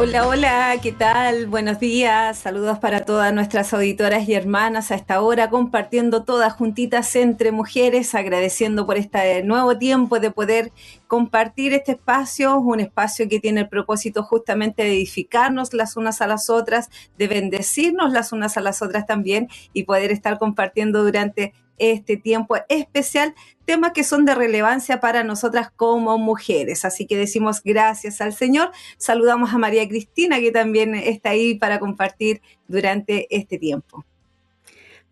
[0.00, 1.48] Hola, hola, ¿qué tal?
[1.48, 7.16] Buenos días, saludos para todas nuestras auditoras y hermanas a esta hora, compartiendo todas juntitas
[7.16, 10.70] entre mujeres, agradeciendo por este nuevo tiempo de poder
[11.08, 16.28] compartir este espacio, un espacio que tiene el propósito justamente de edificarnos las unas a
[16.28, 21.54] las otras, de bendecirnos las unas a las otras también y poder estar compartiendo durante
[21.78, 26.84] este tiempo especial, temas que son de relevancia para nosotras como mujeres.
[26.84, 28.70] Así que decimos gracias al Señor.
[28.96, 34.04] Saludamos a María Cristina, que también está ahí para compartir durante este tiempo.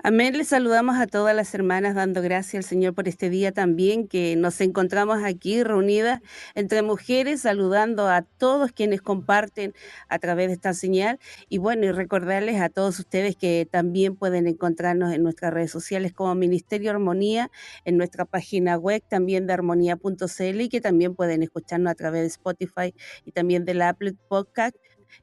[0.09, 4.07] Amén, les saludamos a todas las hermanas dando gracias al Señor por este día también
[4.07, 6.21] que nos encontramos aquí reunidas
[6.55, 9.75] entre mujeres, saludando a todos quienes comparten
[10.09, 11.19] a través de esta señal.
[11.49, 16.13] Y bueno, y recordarles a todos ustedes que también pueden encontrarnos en nuestras redes sociales
[16.13, 17.51] como Ministerio Armonía,
[17.85, 22.29] en nuestra página web también de armonía.cl y que también pueden escucharnos a través de
[22.29, 24.77] Spotify y también de la Apple Podcast.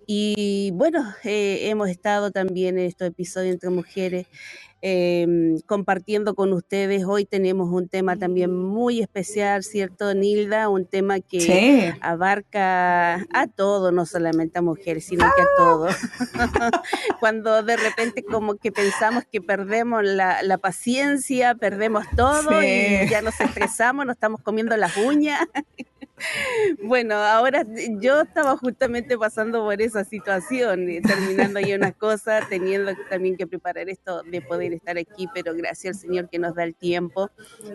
[0.06, 4.28] Y bueno, eh, hemos estado también en estos episodios entre mujeres
[4.86, 7.06] Em, compartiendo con ustedes.
[7.06, 10.68] Hoy tenemos un tema también muy especial, ¿cierto, Nilda?
[10.68, 15.88] Un tema que abarca a todo, no solamente a mujeres, sino que a todo.
[17.22, 23.40] Cuando de repente como que pensamos que perdemos la, paciencia, perdemos todo y ya nos
[23.40, 25.48] estresamos, nos estamos comiendo las uñas.
[26.84, 27.66] Bueno, ahora
[28.00, 33.48] yo estaba justamente pasando por esa situación, eh, terminando ahí unas cosas, teniendo también que
[33.48, 37.30] preparar esto de poder estar aquí, pero gracias al Señor que nos da el tiempo.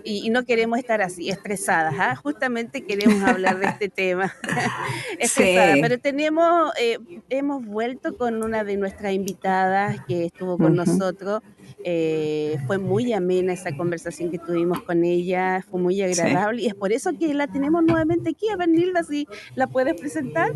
[0.05, 2.15] Y, no queremos estar así, estresadas, ¿ah?
[2.15, 4.35] justamente queremos hablar de este tema,
[5.81, 6.99] pero tenemos, eh,
[7.31, 11.41] hemos vuelto con una de nuestras invitadas que estuvo con nosotros,
[11.85, 16.75] eh, fue muy amena esa conversación que tuvimos con ella, fue muy agradable y es
[16.75, 18.49] por eso que la tenemos nuevamente aquí.
[18.49, 20.53] A ver, Nilda, si la puedes presentar.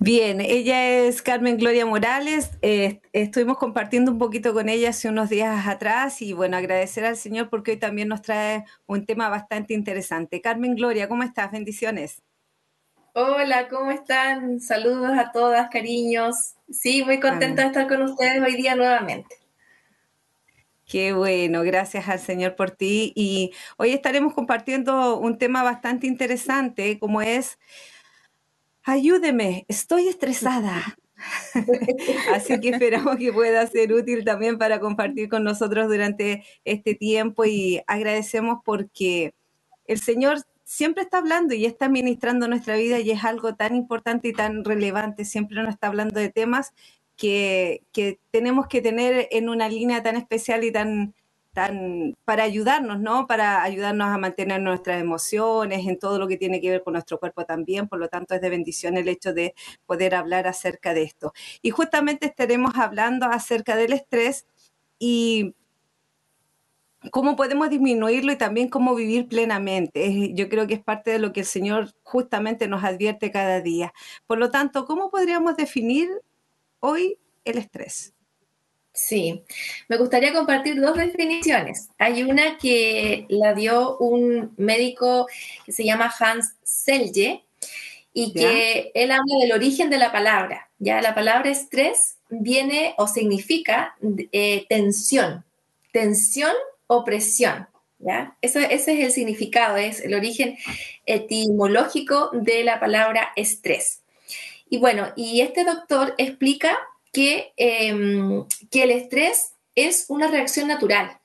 [0.00, 2.50] Bien, ella es Carmen Gloria Morales.
[2.62, 7.16] Eh, estuvimos compartiendo un poquito con ella hace unos días atrás y bueno, agradecer al
[7.16, 10.40] Señor porque hoy también nos trae un tema bastante interesante.
[10.40, 11.52] Carmen Gloria, ¿cómo estás?
[11.52, 12.22] Bendiciones.
[13.18, 14.60] Hola, ¿cómo están?
[14.60, 16.54] Saludos a todas, cariños.
[16.70, 19.45] Sí, muy contenta de estar con ustedes hoy día nuevamente.
[20.86, 23.12] Qué bueno, gracias al Señor por ti.
[23.16, 27.58] Y hoy estaremos compartiendo un tema bastante interesante, como es,
[28.84, 30.96] ayúdeme, estoy estresada.
[32.32, 37.44] Así que esperamos que pueda ser útil también para compartir con nosotros durante este tiempo
[37.44, 39.34] y agradecemos porque
[39.86, 44.28] el Señor siempre está hablando y está ministrando nuestra vida y es algo tan importante
[44.28, 45.24] y tan relevante.
[45.24, 46.74] Siempre nos está hablando de temas
[47.16, 47.82] que,
[48.30, 51.14] tenemos que tener en una línea tan especial y tan,
[51.52, 53.26] tan para ayudarnos, ¿no?
[53.26, 57.18] Para ayudarnos a mantener nuestras emociones, en todo lo que tiene que ver con nuestro
[57.18, 57.88] cuerpo también.
[57.88, 59.54] Por lo tanto, es de bendición el hecho de
[59.86, 61.32] poder hablar acerca de esto.
[61.62, 64.46] Y justamente estaremos hablando acerca del estrés
[64.98, 65.54] y
[67.10, 70.32] cómo podemos disminuirlo y también cómo vivir plenamente.
[70.34, 73.92] Yo creo que es parte de lo que el Señor justamente nos advierte cada día.
[74.26, 76.08] Por lo tanto, ¿cómo podríamos definir
[76.86, 78.12] hoy el estrés?
[78.92, 79.42] Sí,
[79.88, 81.90] me gustaría compartir dos definiciones.
[81.98, 85.26] Hay una que la dio un médico
[85.66, 87.44] que se llama Hans Selye
[88.14, 90.70] y que él habla del origen de la palabra.
[90.78, 93.96] Ya la palabra estrés viene o significa
[94.32, 95.44] eh, tensión,
[95.92, 96.52] tensión
[96.86, 97.68] o presión.
[97.98, 98.36] ¿ya?
[98.40, 100.56] ese es el significado, es el origen
[101.04, 104.02] etimológico de la palabra estrés.
[104.68, 106.78] Y bueno, y este doctor explica
[107.12, 111.20] que, em, que el estrés es una reacción natural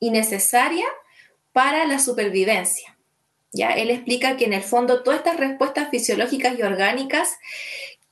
[0.00, 0.86] y necesaria
[1.52, 2.96] para la supervivencia.
[3.52, 3.70] ¿ya?
[3.70, 7.38] Él explica que en el fondo todas estas respuestas fisiológicas y orgánicas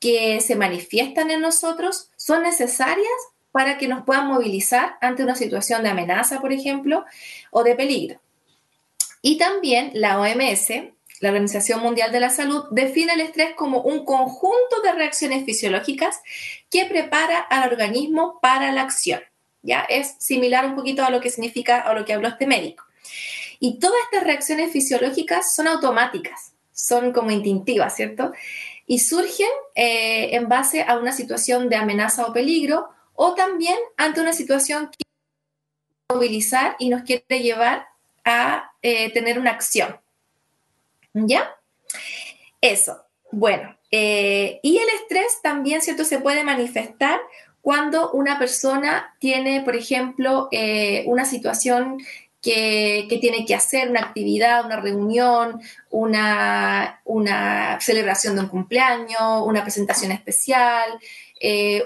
[0.00, 3.06] que se manifiestan en nosotros son necesarias
[3.52, 7.04] para que nos puedan movilizar ante una situación de amenaza, por ejemplo,
[7.50, 8.20] o de peligro.
[9.22, 10.70] Y también la OMS
[11.20, 16.20] la Organización Mundial de la Salud define el estrés como un conjunto de reacciones fisiológicas
[16.70, 19.20] que prepara al organismo para la acción.
[19.62, 19.80] ¿ya?
[19.80, 22.84] Es similar un poquito a lo que significa a lo que habló este médico.
[23.58, 28.32] Y todas estas reacciones fisiológicas son automáticas, son como instintivas, ¿cierto?
[28.86, 34.20] Y surgen eh, en base a una situación de amenaza o peligro o también ante
[34.20, 34.90] una situación
[36.12, 37.88] movilizar y nos quiere llevar
[38.24, 39.98] a eh, tener una acción.
[41.24, 41.56] ¿Ya?
[42.60, 43.02] Eso.
[43.32, 46.04] Bueno, eh, y el estrés también, ¿cierto?
[46.04, 47.20] Se puede manifestar
[47.62, 51.98] cuando una persona tiene, por ejemplo, eh, una situación
[52.42, 55.60] que, tiene que hacer, una actividad, una reunión,
[55.90, 61.00] una, una celebración de un cumpleaños, una presentación especial,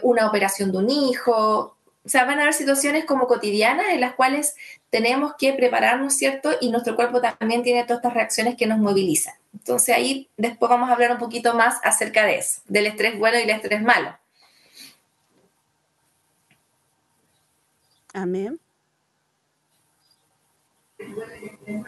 [0.03, 1.79] una operación de un hijo,
[2.11, 4.57] o sea, van a haber situaciones como cotidianas en las cuales
[4.91, 6.51] tenemos que prepararnos, ¿cierto?
[6.61, 9.35] Y nuestro cuerpo también tiene todas estas reacciones que nos movilizan.
[9.53, 13.39] Entonces ahí después vamos a hablar un poquito más acerca de eso, del estrés bueno
[13.39, 14.19] y el estrés malo.
[18.13, 18.59] Amén.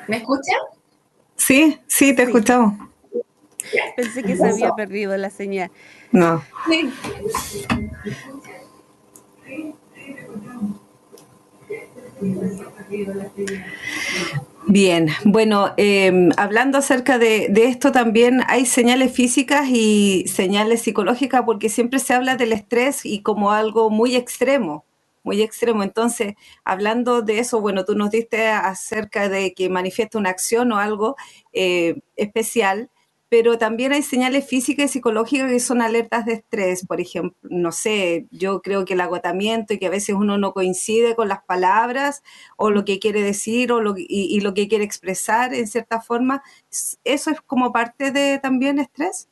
[0.06, 0.60] ¿Me escuchan?
[1.34, 2.74] Sí, sí, te escuchamos.
[3.96, 5.72] Pensé que se había perdido la señal.
[6.12, 6.44] No.
[6.69, 6.92] Sí.
[14.66, 21.69] Bien, bueno, em, hablando acerca de, esto también hay señales físicas y señales psicológicas porque
[21.69, 24.84] siempre se habla del estrés y como algo muy extremo,
[25.24, 25.82] muy extremo.
[25.82, 26.34] Entonces,
[26.64, 31.16] hablando de eso, bueno, tú nos diste acerca de que manifiesta una acción o algo
[31.52, 32.88] eh, especial
[33.32, 37.73] pero también hay señales físicas y psicológicas que son alertas de estrés, por ejemplo, no
[37.73, 41.43] sé, yo creo que el agotamiento y que a veces uno no coincide con las
[41.43, 42.23] palabras
[42.58, 46.43] o lo que quiere decir o lo, y, lo que quiere expresar en cierta forma,
[47.05, 49.29] ¿eso es como parte de también estrés?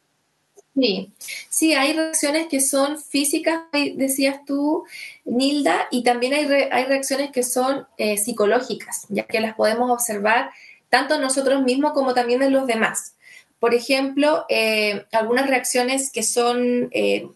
[0.75, 1.13] Sí,
[1.51, 3.65] sí, hay reacciones que son físicas,
[3.97, 4.83] decías tú,
[5.27, 10.53] Nilda, y también hay, hay reacciones que son eh, psicológicas, ya que las podemos observar
[10.89, 13.15] tanto nosotros mismos como también en los demás.
[13.61, 17.29] Por ejemplo, eh, algunas reacciones que son eh,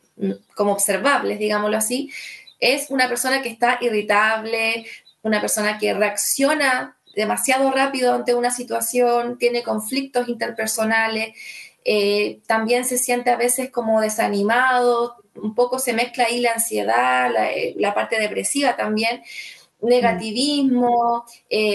[0.56, 2.10] como observables, digámoslo así,
[2.58, 4.86] es una persona que está irritable,
[5.22, 11.34] una persona que reacciona demasiado rápido ante una situación, tiene conflictos interpersonales,
[11.84, 17.30] eh, también se siente a veces como desanimado, un poco se mezcla ahí la ansiedad,
[17.76, 19.22] la, parte depresiva también,
[19.82, 21.26] negativismo,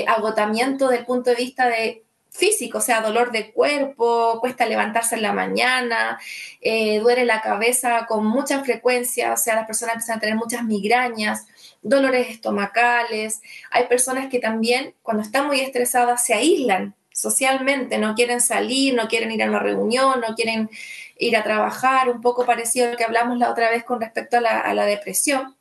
[0.08, 5.22] agotamiento del punto de vista de físico, o sea, dolor de cuerpo, cuesta levantarse en
[5.22, 6.20] la mañana,
[6.62, 10.64] eh, duele la cabeza con mucha frecuencia, o sea, las personas empiezan a tener muchas
[10.64, 11.48] migrañas,
[11.82, 13.42] dolores estomacales.
[13.72, 19.08] Hay personas que también, cuando están muy estresadas, se aíslan socialmente, no quieren salir, no
[19.08, 20.70] quieren ir a una reunión, no quieren
[21.18, 24.38] ir a trabajar, un poco parecido a lo que hablamos la otra vez con respecto
[24.38, 25.58] a la, a la depresión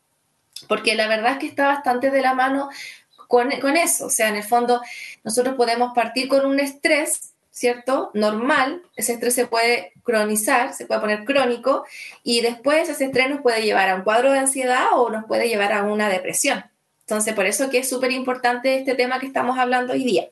[0.66, 2.68] porque la verdad es que está bastante de la mano
[3.28, 4.06] con, eso.
[4.06, 4.82] O sea, en el fondo,
[5.22, 8.10] nosotros podemos partir con un estrés, ¿cierto?
[8.14, 11.84] Normal, ese estrés se puede cronizar, se puede poner crónico,
[12.25, 15.48] y después ese estrés nos puede llevar a un cuadro de ansiedad o nos puede
[15.48, 16.64] llevar a una depresión.
[17.00, 20.28] Entonces, por eso que es súper importante este tema que estamos hablando hoy día.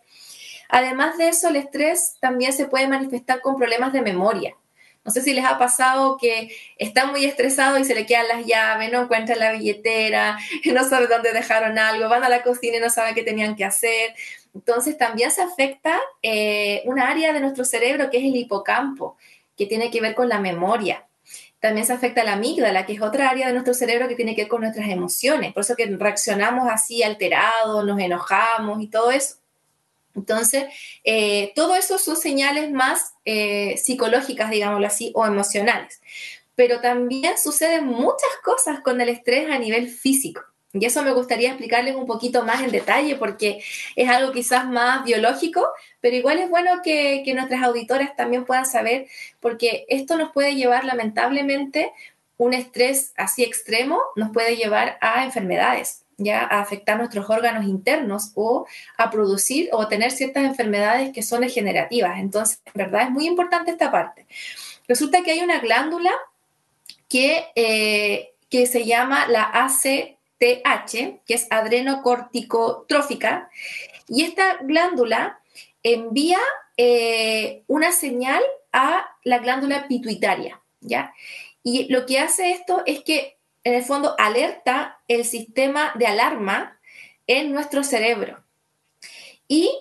[0.69, 4.57] Además de eso, el estrés también se puede manifestar con problemas de memoria.
[5.07, 8.45] No sé si les ha pasado que están muy estresados y se le quedan las
[8.45, 12.81] llaves, no encuentran la billetera, no saben dónde dejaron algo, van a la cocina y
[12.81, 14.15] no saben qué tenían que hacer.
[14.53, 19.17] Entonces también se afecta eh, una área de nuestro cerebro que es el hipocampo,
[19.57, 21.07] que tiene que ver con la memoria.
[21.61, 24.43] También se afecta la amígdala, que es otra área de nuestro cerebro que tiene que
[24.43, 25.53] ver con nuestras emociones.
[25.53, 29.37] Por eso que reaccionamos así alterados, nos enojamos y todo eso.
[30.17, 30.65] Entonces,
[31.05, 36.01] eh, todo eso son señales más eh, psicológicas, digámoslo así, o emocionales.
[36.55, 40.43] Pero también suceden muchas cosas con el estrés a nivel físico.
[40.73, 43.63] Y eso me gustaría explicarles un poquito más en detalle porque
[43.95, 45.67] es algo quizás más biológico,
[46.01, 49.07] pero igual es bueno que, que nuestras auditoras también puedan saber
[49.41, 51.93] porque esto nos puede llevar lamentablemente,
[52.37, 58.33] un estrés así extremo nos puede llevar a enfermedades ya a afectar nuestros órganos internos
[58.35, 62.19] o a producir o tener ciertas enfermedades que son degenerativas.
[62.19, 64.27] Entonces, en verdad es muy importante esta parte.
[64.89, 66.13] Resulta que hay una glándula
[67.09, 73.51] que, eh, que se llama la ACTH, que es adrenocorticotrófica,
[74.09, 75.41] y esta glándula
[75.83, 76.39] envía
[76.77, 78.43] eh, una señal
[78.73, 81.13] a la glándula pituitaria, ¿ya?
[81.63, 83.36] Y lo que hace esto es que
[83.67, 86.79] en el fondo alerta el sistema de alarma
[87.27, 88.45] en nuestro cerebro.
[89.49, 89.77] Y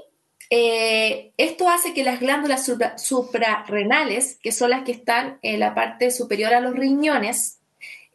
[0.50, 6.10] eh, esto hace que las glándulas suprarrenales, que son las que están en la parte
[6.10, 7.60] superior a los riñones,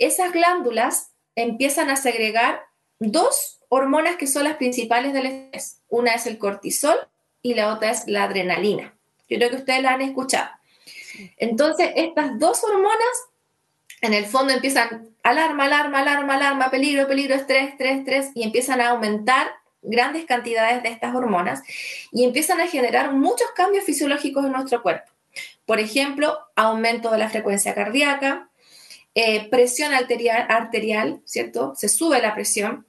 [0.01, 2.63] esas glándulas empiezan a segregar
[2.99, 5.83] dos hormonas que son las principales del estrés.
[5.89, 6.99] Una es el cortisol
[7.43, 8.99] y la otra es la adrenalina.
[9.29, 10.51] Yo creo que ustedes la han escuchado.
[11.37, 13.30] Entonces, estas dos hormonas
[14.01, 18.81] en el fondo empiezan alarma, alarma, alarma, alarma, peligro, peligro, estrés, estrés, estrés, y empiezan
[18.81, 19.49] a aumentar
[19.83, 21.63] grandes cantidades de estas hormonas
[22.13, 25.11] y empiezan a generar muchos cambios fisiológicos en nuestro cuerpo.
[25.65, 28.51] Por ejemplo, aumento de la frecuencia cardíaca,
[29.15, 31.75] eh, presión arterial, ¿cierto?
[31.77, 32.87] Se sube la presión,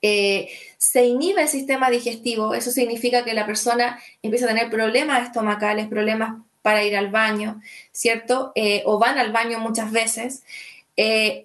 [0.00, 5.24] eh, se inhibe el sistema digestivo, eso significa que la persona empieza a tener problemas
[5.24, 6.36] estomacales, problemas
[6.68, 8.52] para ir al baño, ¿cierto?
[8.54, 10.42] Eh, o van al baño muchas veces.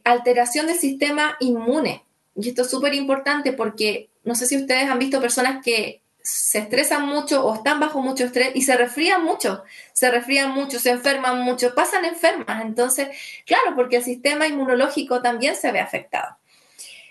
[0.04, 2.04] alteración del sistema inmune.
[2.36, 6.60] Y esto es súper importante porque no sé si ustedes han visto personas que se
[6.60, 9.64] estresan mucho o están bajo mucho estrés y se resfrían mucho,
[9.94, 12.66] se resfrían mucho, se enferman mucho, pasan enfermas.
[12.66, 13.10] Entonces,
[13.46, 16.36] claro, porque el sistema inmunológico también se ve afectado.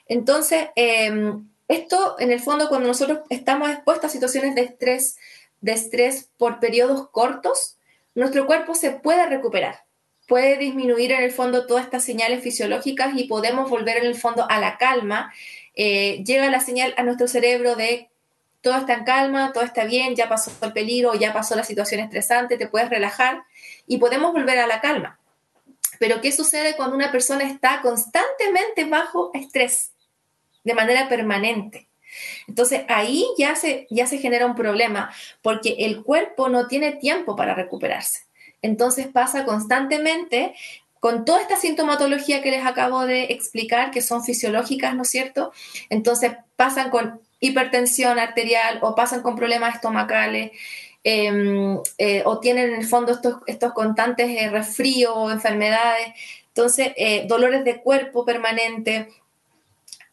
[0.06, 5.16] Entonces, em, esto en el fondo cuando nosotros estamos expuestos a situaciones de estrés,
[5.62, 7.76] de estrés por periodos cortos,
[8.14, 9.84] nuestro cuerpo se puede recuperar,
[10.28, 14.46] puede disminuir en el fondo todas estas señales fisiológicas y podemos volver en el fondo
[14.48, 15.32] a la calma.
[15.74, 18.08] Eh, llega la señal a nuestro cerebro de
[18.62, 22.00] todo está en calma, todo está bien, ya pasó el peligro, ya pasó la situación
[22.00, 23.42] estresante, te puedes relajar
[23.88, 25.18] y podemos volver a la calma.
[25.98, 29.92] Pero ¿qué sucede cuando una persona está constantemente bajo estrés
[30.62, 31.88] de manera permanente?
[32.48, 37.36] Entonces ahí ya se, ya se genera un problema porque el cuerpo no tiene tiempo
[37.36, 38.20] para recuperarse.
[38.62, 40.54] Entonces pasa constantemente
[41.00, 45.52] con toda esta sintomatología que les acabo de explicar, que son fisiológicas, ¿no es cierto?
[45.90, 50.52] Entonces pasan con hipertensión arterial o pasan con problemas estomacales
[51.02, 56.06] em, eh, o tienen en el fondo estos, estos constantes eh, resfríos o enfermedades,
[56.46, 59.08] entonces eh, dolores de cuerpo permanente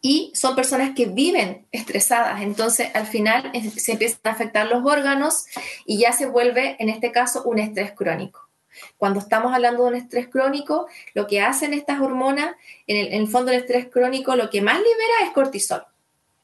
[0.02, 5.46] y son personas que viven estresadas, entonces al final se empiezan a afectar los órganos
[5.86, 8.48] y ya se vuelve en este caso un estrés crónico.
[8.98, 12.56] Cuando estamos hablando de un estrés crónico, lo que hacen estas hormonas,
[12.88, 15.84] en el, el fondo del estrés crónico, lo que más libera es cortisol.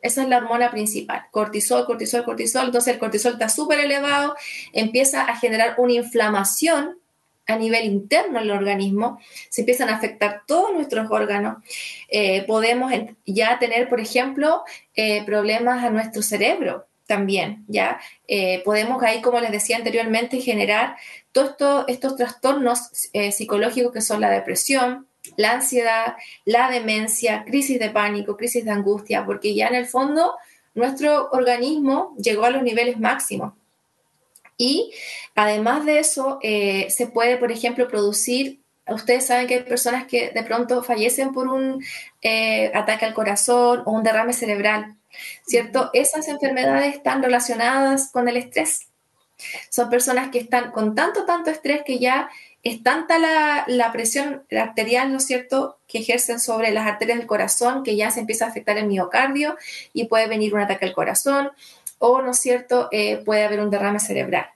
[0.02, 2.66] Esa es la hormona principal, cortisol, cortisol, cortisol.
[2.66, 4.36] Entonces el cortisol está súper elevado,
[4.74, 7.00] empieza a generar una inflamación
[7.48, 11.58] a nivel interno del organismo, se empiezan a afectar todos nuestros órganos.
[12.10, 12.92] Eh, podemos
[13.26, 14.64] ya tener, por ejemplo,
[14.96, 18.00] eh, problemas a nuestro cerebro también, ¿ya?
[18.28, 20.96] Eh, podemos ahí, como les decía anteriormente, generar
[21.32, 22.90] todos estos trastornos
[23.32, 25.06] psicológicos que son la depresión,
[25.38, 30.34] la ansiedad, la demencia, crisis de pánico, crisis de angustia, porque ya en el fondo
[30.74, 33.54] nuestro organismo llegó a los niveles máximos.
[34.58, 34.94] Y
[35.36, 40.32] además de eso, eh, se puede, por ejemplo, producir, ustedes saben que hay personas que
[40.32, 41.84] de pronto fallecen por un
[42.22, 44.96] eh, ataque al corazón o un derrame cerebral,
[45.46, 45.90] ¿cierto?
[45.94, 48.88] Esas enfermedades están relacionadas con el estrés.
[49.70, 52.30] Son personas que están con tanto, tanto estrés que ya
[52.66, 57.84] es tanta la, presión arterial, ¿no es cierto?, que ejercen sobre las arterias del corazón
[57.84, 59.56] que ya se empieza a afectar el miocardio
[59.94, 61.52] y puede venir un ataque al corazón
[62.00, 64.48] o, ¿no es cierto?, eh, puede haber un derrame cerebral.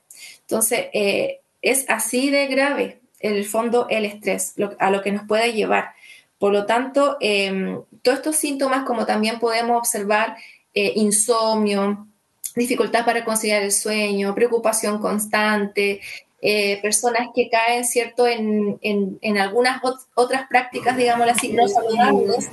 [0.41, 5.27] Entonces, eh, es así de grave, en el fondo, el estrés, a lo que nos
[5.27, 5.91] puede llevar.
[6.38, 10.38] Por lo tanto, em, todos estos síntomas, como también podemos observar,
[10.74, 12.08] eh, insomnio,
[12.55, 16.01] dificultad para conciliar el sueño, preocupación constante,
[16.41, 19.81] eh, personas que caen, ¿cierto?, en, en, algunas
[20.15, 22.50] otras prácticas, digamos así, no saludables,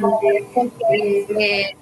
[0.00, 1.76] como por ejemplo el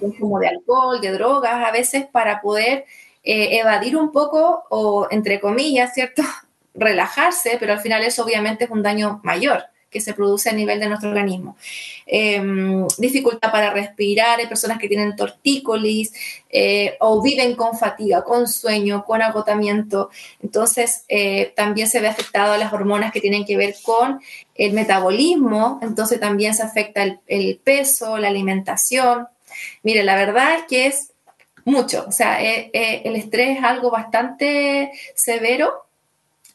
[0.00, 2.84] consumo de alcohol, de drogas, a veces para poder
[3.24, 6.22] eh, evadir un poco o, entre comillas, ¿cierto?,
[6.74, 10.80] relajarse, pero al final eso obviamente es un daño mayor que se produce a nivel
[10.80, 11.56] de nuestro organismo.
[12.04, 16.12] Em, dificultad para respirar, hay personas que tienen tortícolis
[16.50, 20.10] eh, o viven con fatiga, con sueño, con agotamiento.
[20.42, 24.20] Entonces, eh, también se ve afectado a las hormonas que tienen que ver con
[24.56, 29.28] el metabolismo, entonces también se afecta el, peso, la alimentación.
[29.84, 31.12] Mire, la verdad es que es
[31.64, 32.70] mucho, o sea, eh,
[33.04, 35.84] el estrés es algo bastante severo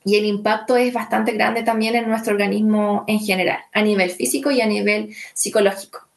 [0.03, 4.51] y el impacto es bastante grande también en nuestro organismo en general, a nivel físico
[4.51, 6.07] y a nivel psicológico.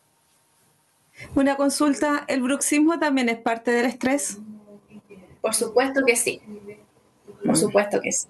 [1.34, 4.38] Una consulta, ¿el bruxismo también es parte del estrés?
[5.40, 6.40] Por supuesto que sí,
[7.44, 8.28] por supuesto que sí.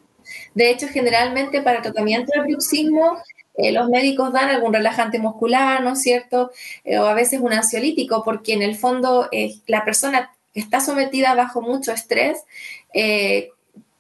[0.54, 3.18] De hecho, generalmente para el tratamiento del bruxismo,
[3.54, 6.52] eh, los médicos dan algún relajante muscular, ¿no es cierto?
[6.85, 10.80] Eh, o a veces un ansiolítico, porque en el fondo eh, la persona que está
[10.80, 12.44] sometida bajo mucho estrés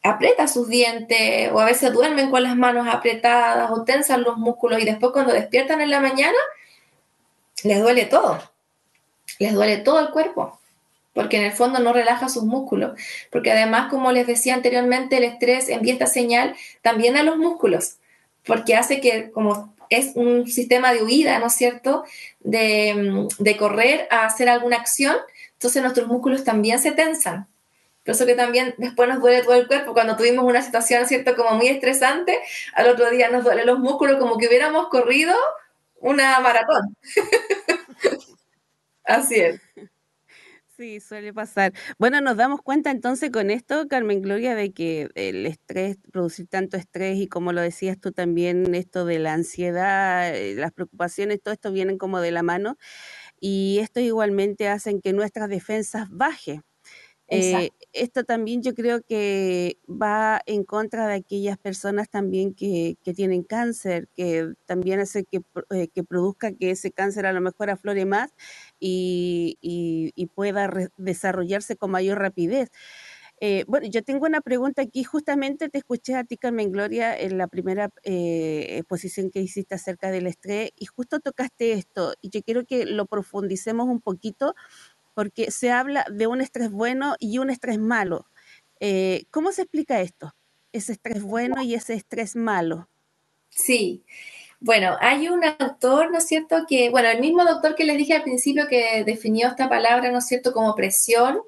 [0.02, 4.80] aprieta sus dientes o a veces duermen con las manos apretadas o tensan los músculos
[4.80, 6.38] y después cuando despiertan en la mañana
[7.62, 8.42] les duele todo,
[9.38, 10.58] les duele todo el cuerpo
[11.14, 12.98] porque en el fondo no relaja sus músculos,
[13.30, 17.96] porque además, como les decía anteriormente, el estrés envía esta señal también a los músculos,
[18.44, 22.04] porque hace que como es un sistema de huida, ¿no es cierto?
[22.40, 25.16] De, de correr a hacer alguna acción,
[25.52, 27.46] entonces nuestros músculos también se tensan.
[28.04, 29.92] Eso que también después nos duele todo el cuerpo.
[29.92, 31.36] Cuando tuvimos una situación, ¿cierto?
[31.36, 32.38] Como muy estresante,
[32.74, 35.34] al otro día nos duelen los músculos como que hubiéramos corrido
[36.00, 36.96] una maratón.
[39.04, 39.60] Así es.
[40.76, 41.72] Sí, suele pasar.
[41.98, 46.76] Bueno, nos damos cuenta entonces con esto, Carmen Gloria, de que el estrés, producir tanto
[46.76, 51.54] estrés y como lo decías tú también, esto de la ansiedad, eh, las preocupaciones, todo
[51.54, 52.78] esto vienen como de la mano
[53.40, 56.64] y esto igualmente hacen que nuestras defensas bajen.
[57.34, 63.42] Eh, esto también yo creo que va en contra de aquellas personas también que, tienen
[63.42, 68.04] cáncer, que también hace que, eh, que, produzca que ese cáncer a lo mejor aflore
[68.04, 68.30] más
[68.78, 72.70] y, y, pueda desarrollarse con mayor rapidez.
[73.40, 75.02] Eh, bueno, yo tengo una pregunta aquí.
[75.02, 80.26] Justamente te escuché a ti, Carmen Gloria, en la primera exposición que hiciste acerca del
[80.26, 84.54] estrés y justo tocaste esto y yo quiero que lo profundicemos un poquito
[85.14, 88.26] porque se habla de un estrés bueno y un estrés malo.
[88.80, 90.34] Eh, ¿Cómo se explica esto?
[90.72, 92.88] Ese estrés bueno y ese estrés malo.
[93.50, 94.04] Sí,
[94.64, 96.64] bueno, hay un autor, ¿no es cierto?
[96.68, 100.18] Que, bueno, el mismo doctor que les dije al principio que definió esta palabra, ¿no
[100.18, 101.40] es cierto?, como presión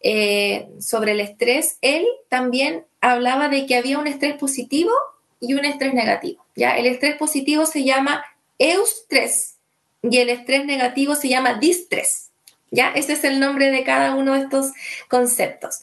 [0.00, 4.92] eh, sobre el estrés, él también hablaba de que había un estrés positivo
[5.40, 6.76] y un estrés negativo, ¿ya?
[6.76, 8.22] El estrés positivo se llama
[8.58, 9.56] eustrés
[10.02, 12.27] y el estrés negativo se llama distrés.
[12.70, 12.90] ¿Ya?
[12.90, 14.72] Ese es el nombre de cada uno de estos
[15.08, 15.80] conceptos.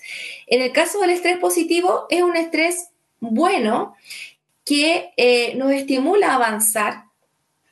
[0.48, 2.90] En el caso del estrés positivo, es un estrés
[3.20, 3.96] bueno
[4.64, 7.06] que eh, nos estimula a avanzar,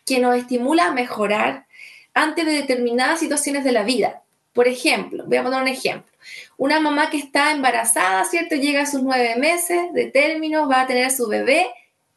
[0.06, 1.66] que nos estimula a mejorar
[2.14, 4.22] ante de determinadas situaciones de la vida.
[4.54, 6.12] Por ejemplo, voy a poner un ejemplo.
[6.58, 8.56] Una mamá que está embarazada, ¿cierto?
[8.56, 11.68] Llega a sus nueve meses de término, va a tener a su bebé.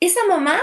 [0.00, 0.61] Esa mamá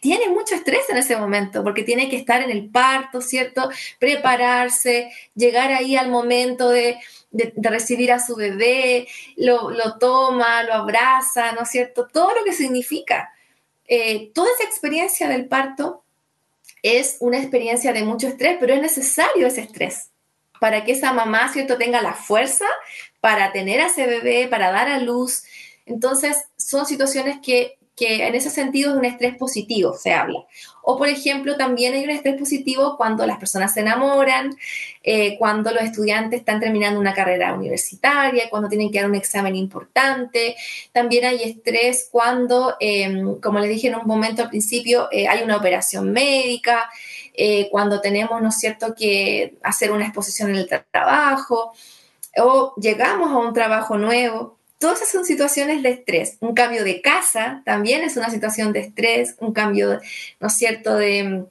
[0.00, 3.70] tiene mucho estrés en ese momento porque tiene que estar en el parto, ¿cierto?
[3.98, 6.98] Prepararse, llegar ahí al momento de,
[7.56, 12.08] recibir a su bebé, lo, toma, lo abraza, ¿no es cierto?
[12.12, 13.32] Todo lo que significa.
[13.86, 16.02] Eh, toda esa experiencia del parto
[16.82, 20.10] es una experiencia de mucho estrés, pero es necesario ese estrés
[20.60, 22.66] para que esa mamá, ¿cierto?, tenga la fuerza
[23.20, 25.42] para tener a ese bebé, para dar a luz.
[25.86, 30.46] Entonces, son situaciones que que en ese sentido es un estrés positivo, se habla.
[30.82, 34.56] O, por ejemplo, también hay un estrés positivo cuando las personas se enamoran,
[35.02, 39.54] eh, cuando los estudiantes están terminando una carrera universitaria, cuando tienen que dar un examen
[39.54, 40.56] importante.
[40.92, 45.42] También hay estrés cuando, em, como les dije en un momento al principio, eh, hay
[45.42, 46.88] una operación médica,
[47.34, 51.72] eh, cuando tenemos, ¿no es cierto?, que hacer una exposición en el trabajo
[52.38, 54.59] o llegamos a un trabajo nuevo.
[54.80, 56.38] Todas esas son situaciones de estrés.
[56.40, 60.00] Un cambio de casa también es una situación de estrés, un cambio,
[60.40, 61.44] ¿no es cierto?, de,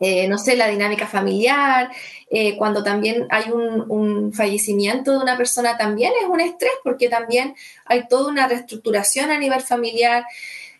[0.00, 1.90] eh, no sé, la dinámica familiar,
[2.28, 7.54] eh, cuando también hay un, fallecimiento de una persona también es un estrés porque también
[7.86, 10.26] hay toda una reestructuración a nivel familiar.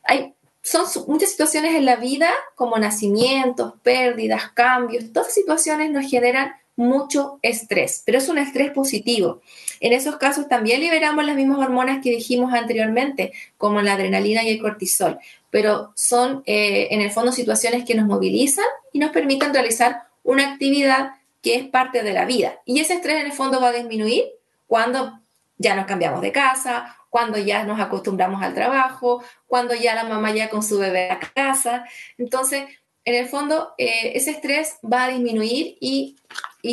[0.04, 6.52] Hay, son muchas situaciones en la vida como nacimientos, pérdidas, cambios, todas situaciones nos generan
[6.76, 9.40] mucho estrés, pero es un estrés positivo.
[9.82, 14.50] En esos casos también liberamos las mismas hormonas que dijimos anteriormente, como la adrenalina y
[14.50, 15.18] el cortisol,
[15.50, 20.52] pero son eh, en el fondo situaciones que nos movilizan y nos permiten realizar una
[20.52, 22.60] actividad que es parte de la vida.
[22.64, 24.24] Y ese estrés en el fondo va a disminuir
[24.68, 25.18] cuando
[25.58, 30.32] ya nos cambiamos de casa, cuando ya nos acostumbramos al trabajo, cuando ya la mamá
[30.32, 31.86] ya con su bebé a casa.
[32.18, 32.66] Entonces,
[33.04, 36.16] en el fondo, eh, ese estrés va a disminuir y,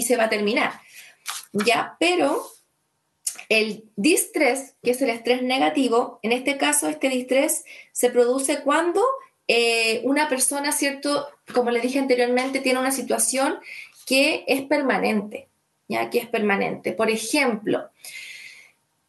[0.04, 0.80] se va a terminar.
[1.54, 2.46] Ya, pero
[3.48, 9.04] el distrés, que es el estrés negativo, en este caso, este distrés se produce cuando
[9.48, 11.28] eh, una persona, ¿cierto?
[11.54, 13.60] Como le dije anteriormente, tiene una situación
[14.06, 15.48] que es permanente,
[15.88, 16.10] ¿ya?
[16.10, 16.94] Que es permanente.
[16.94, 17.90] Por ejemplo,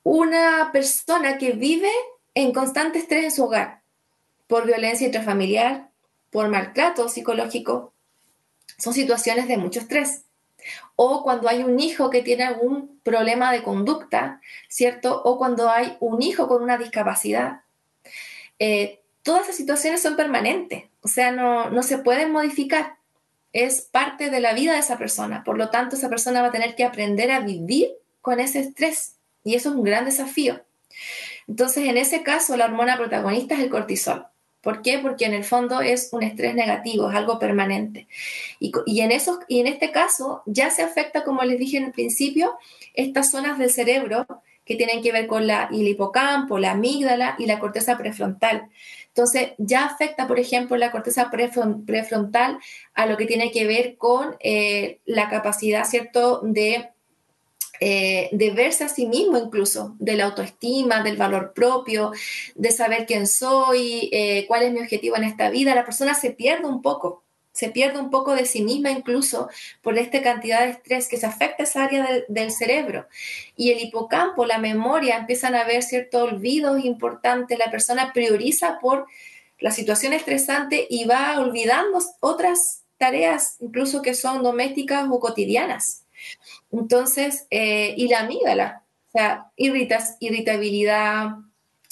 [0.02, 1.90] una persona que vive
[2.34, 3.80] en constante estrés en su hogar
[4.46, 5.90] por violencia intrafamiliar,
[6.30, 7.92] por maltrato psicológico,
[8.78, 10.24] son situaciones de mucho estrés.
[10.96, 15.22] O cuando hay un hijo que tiene algún problema de conducta, ¿cierto?
[15.24, 17.62] O cuando hay un hijo con una discapacidad.
[18.58, 22.96] Eh, todas esas situaciones son permanentes, o sea, no, no se pueden modificar.
[23.52, 25.42] Es parte de la vida de esa persona.
[25.42, 29.16] Por lo tanto, esa persona va a tener que aprender a vivir con ese estrés.
[29.42, 30.60] Y eso es un gran desafío.
[31.48, 34.26] Entonces, en ese caso, la hormona protagonista es el cortisol.
[34.60, 34.98] ¿Por qué?
[34.98, 38.08] Porque en el fondo es un estrés negativo, es algo permanente.
[38.58, 41.92] Y, en, esos, y en este caso ya se afecta, como les dije en el
[41.92, 42.58] principio,
[42.94, 44.26] estas zonas del cerebro
[44.64, 48.68] que tienen que ver con la, el hipocampo, la amígdala y la corteza prefrontal.
[49.08, 52.58] Entonces, ya afecta, por ejemplo, la corteza prefrontal
[52.94, 56.90] a lo que tiene que ver con eh, la capacidad, ¿cierto?, de,
[57.80, 62.12] eh, de verse a sí mismo incluso, de la autoestima, del valor propio,
[62.54, 65.74] de saber quién soy, eh, cuál es mi objetivo en esta vida.
[65.74, 69.48] La persona se pierde un poco se pierde un poco de sí misma incluso
[69.82, 73.06] por esta cantidad de estrés que se afecta esa área del cerebro.
[73.56, 79.06] Y el hipocampo, la memoria, empiezan a haber ciertos olvidos importantes, la persona prioriza por
[79.58, 86.06] la situación estresante y va olvidando otras tareas, incluso que son domésticas o cotidianas.
[86.72, 91.30] Entonces, eh, y la amígdala, o sea, irritas, irritabilidad,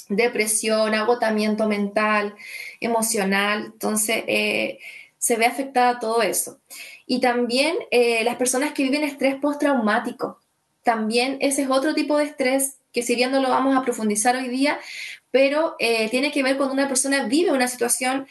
[0.07, 2.35] depresión, agotamiento mental,
[2.79, 3.71] emocional.
[3.73, 4.79] Entonces, eh,
[5.17, 6.59] se ve afectada todo eso.
[7.05, 10.39] Y también eh, las personas que viven estrés postraumático,
[10.83, 14.35] también ese es otro tipo de estrés que si bien no lo vamos a profundizar
[14.35, 14.79] hoy día,
[15.29, 18.25] pero tiene que ver cuando una persona vive una situación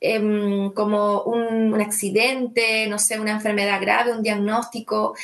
[0.00, 5.14] em, como un, accidente, no sé, una enfermedad grave, un diagnóstico,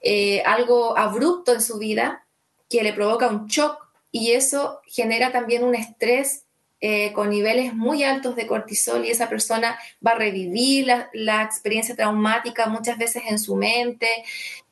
[0.00, 2.24] eh, algo abrupto en su vida
[2.68, 6.44] que le provoca un shock y eso genera también un estrés
[6.82, 11.94] eh, con niveles muy altos de cortisol y esa persona va a revivir la, experiencia
[11.94, 14.08] traumática muchas veces en su mente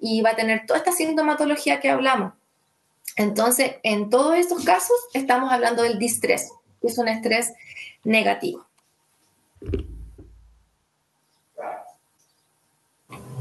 [0.01, 2.33] y va a tener toda esta sintomatología que hablamos.
[3.17, 7.53] Entonces, en todos estos casos estamos hablando del distrés, que es un estrés
[8.05, 8.67] negativo.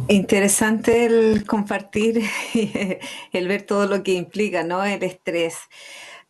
[0.09, 2.21] Interesante el compartir,
[3.33, 4.83] el ver todo lo que implica, ¿no?
[4.83, 5.57] El estrés.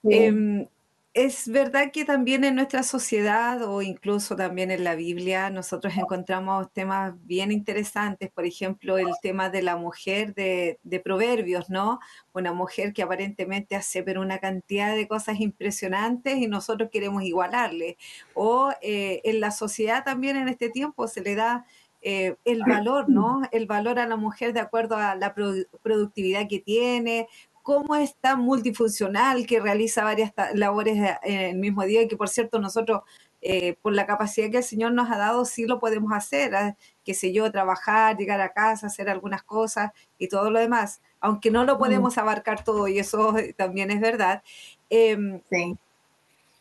[0.04, 0.68] Em,
[1.14, 6.72] es verdad que también en nuestra sociedad o incluso también en la Biblia nosotros encontramos
[6.74, 12.00] temas bien interesantes, por ejemplo, el tema de la mujer de, Proverbios, ¿no?
[12.34, 17.98] Una mujer que aparentemente hace pero una cantidad de cosas impresionantes y nosotros queremos igualarle.
[18.34, 21.66] O eh, en la sociedad también en este tiempo se le da
[22.10, 23.42] eh, el valor, ¿no?
[23.52, 25.36] El valor a la mujer de acuerdo a la
[25.84, 27.28] productividad que tiene,
[27.64, 32.30] cómo es tan multifuncional, que realiza varias labores en el mismo día y que por
[32.30, 33.02] cierto nosotros
[33.42, 36.78] eh, por la capacidad que el Señor nos ha dado sí lo podemos hacer, ¿ah?
[37.04, 41.52] qué sé yo, trabajar, llegar a casa, hacer algunas cosas y todo lo demás, aunque
[41.52, 41.78] no lo mm.
[41.78, 44.44] podemos abarcar todo y eso también es verdad.
[44.90, 45.78] Em, sí.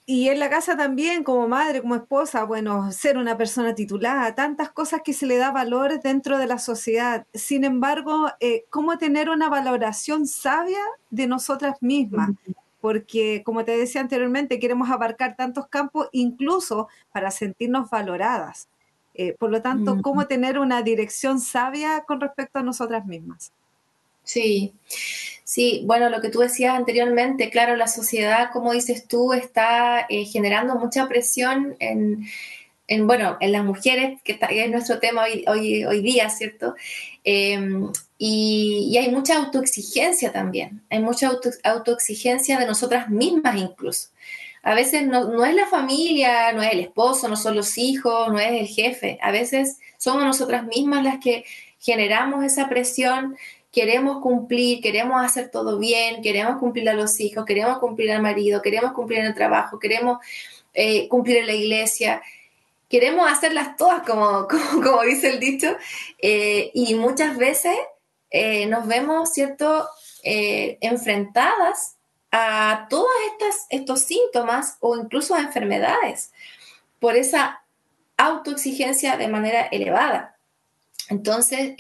[0.08, 4.70] Y en la casa también, como madre, como esposa, bueno, ser una persona titulada, tantas
[4.70, 7.26] cosas que se le da valor dentro de la sociedad.
[7.34, 10.78] Sin embargo, eh, ¿cómo tener una valoración sabia
[11.10, 12.30] de nosotras mismas?
[12.80, 18.68] Porque, como te decía anteriormente, queremos abarcar tantos campos, incluso para sentirnos valoradas.
[19.12, 23.52] Eh, por lo tanto, ¿cómo tener una dirección sabia con respecto a nosotras mismas?
[24.26, 24.74] Sí.
[25.44, 30.24] Sí, bueno, lo que tú decías anteriormente, claro, la sociedad, como dices tú, está eh,
[30.24, 32.26] generando mucha presión en,
[33.06, 36.74] bueno, en las mujeres, que, es nuestro tema hoy, hoy, hoy día, ¿cierto?
[37.22, 41.30] Em, y, hay mucha autoexigencia también, hay mucha
[41.64, 44.08] autoexigencia de nosotras mismas incluso.
[44.64, 48.28] A veces no, no es la familia, no es el esposo, no son los hijos,
[48.32, 51.44] no es el jefe, a veces somos nosotras mismas las que
[51.78, 53.36] generamos esa presión
[53.76, 58.62] queremos cumplir, queremos hacer todo bien, queremos cumplir a los hijos, queremos cumplir al marido,
[58.62, 60.18] queremos cumplir en el trabajo, queremos
[60.72, 62.22] eh, cumplir en la iglesia,
[62.88, 64.48] queremos hacerlas todas, como,
[64.82, 65.76] como, dice el dicho,
[66.22, 67.76] eh, y muchas veces
[68.30, 69.86] eh, nos vemos, ¿cierto?,
[70.22, 71.96] enfrentadas
[72.32, 73.06] a todos
[73.68, 76.32] estos síntomas o incluso a enfermedades
[76.98, 77.62] por esa
[78.16, 80.36] autoexigencia de manera elevada.
[81.10, 81.74] Entonces,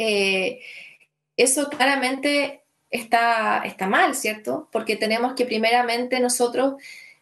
[1.36, 4.68] eso claramente está, está mal, ¿cierto?
[4.72, 6.74] Porque tenemos que primeramente nosotros,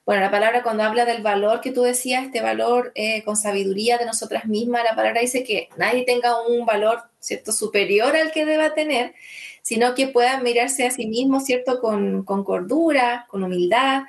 [0.06, 3.98] bueno, la palabra cuando habla del valor que tú decías, este valor eh, con sabiduría
[3.98, 8.44] de nosotras mismas, la palabra dice que nadie tenga un valor, ¿cierto?, superior al que
[8.44, 9.14] deba tener,
[9.62, 14.02] sino que puedan mirarse a sí mismo, ¿cierto?, con, cordura, con humildad.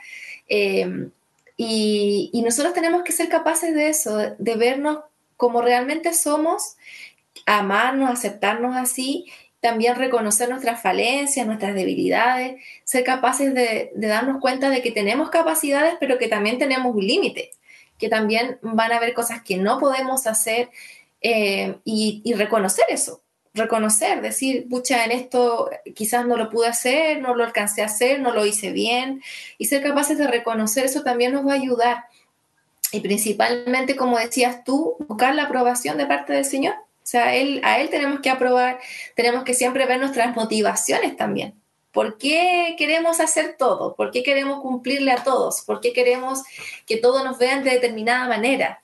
[1.58, 5.00] Y, y, nosotros tenemos que ser capaces de eso, de vernos
[5.38, 6.76] como realmente somos,
[7.46, 9.26] amarnos, aceptarnos así
[9.66, 15.96] también reconocer nuestras falencias, nuestras debilidades, ser capaces de, darnos cuenta de que tenemos capacidades,
[16.00, 17.50] pero que también tenemos un límite,
[17.98, 20.70] que también van a haber cosas que no podemos hacer
[21.20, 23.24] eh, y, reconocer eso,
[23.56, 28.20] reconocer, decir, pucha, en esto quizás no lo pude hacer, no lo alcancé a hacer,
[28.20, 29.24] no lo hice bien,
[29.58, 32.06] y ser capaces de reconocer eso también nos va a ayudar.
[32.92, 37.62] Y principalmente, como decías tú, buscar la aprobación de parte del Señor o sea, él,
[37.64, 38.80] a él tenemos que aprobar,
[39.16, 41.54] tenemos que siempre ver nuestras motivaciones también.
[41.92, 43.94] ¿Por qué queremos hacer todo?
[43.94, 45.62] ¿Por qué queremos cumplirle a todos?
[45.62, 46.42] ¿Por qué queremos
[46.88, 48.82] que todos nos vean de determinada manera?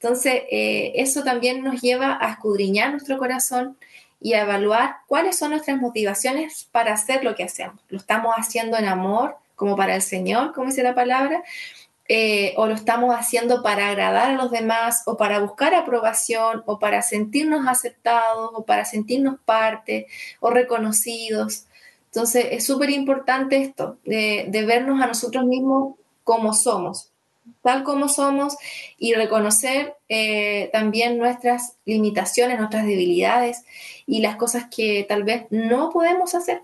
[0.00, 3.76] Entonces, eh, eso también nos lleva a escudriñar nuestro corazón
[4.18, 7.78] y a evaluar cuáles son nuestras motivaciones para hacer lo que hacemos.
[7.90, 11.44] ¿Lo estamos haciendo en amor, como para el Señor, como dice la palabra?
[12.10, 16.78] Eh, o lo estamos haciendo para agradar a los demás, o para buscar aprobación, o
[16.78, 20.06] para sentirnos aceptados, o para sentirnos parte,
[20.40, 21.66] o reconocidos.
[22.06, 27.10] Entonces, es súper importante esto, de, vernos a nosotros mismos como somos,
[27.62, 28.56] tal como somos,
[28.98, 33.64] y reconocer eh, también nuestras limitaciones, nuestras debilidades
[34.06, 36.62] y las cosas que tal vez no podemos hacer,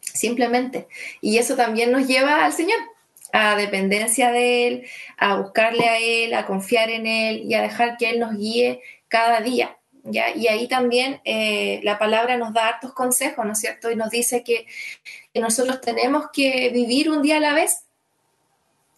[0.00, 0.88] simplemente.
[1.20, 2.78] Y eso también nos lleva al Señor,
[3.34, 4.86] a dependencia de Él,
[5.18, 8.80] a buscarle a Él, a confiar en Él y a dejar que Él nos guíe
[9.08, 9.76] cada día.
[10.04, 13.90] Y ahí también eh, la palabra nos da hartos consejos, ¿no es cierto?
[13.90, 14.66] Y nos dice que,
[15.34, 17.84] nosotros tenemos que vivir un día a la vez,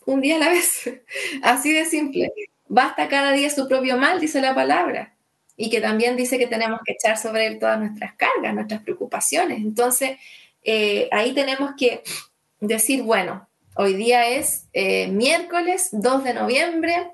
[0.05, 0.83] un día a la vez,
[1.43, 2.31] así de simple.
[2.69, 5.15] Basta cada día su propio mal, dice la palabra.
[5.57, 9.59] Y que también dice que tenemos que echar sobre él todas nuestras cargas, nuestras preocupaciones.
[9.61, 10.19] Entonces,
[10.63, 12.03] eh, ahí tenemos que
[12.61, 17.13] decir, bueno, hoy día es eh, miércoles 2 de noviembre,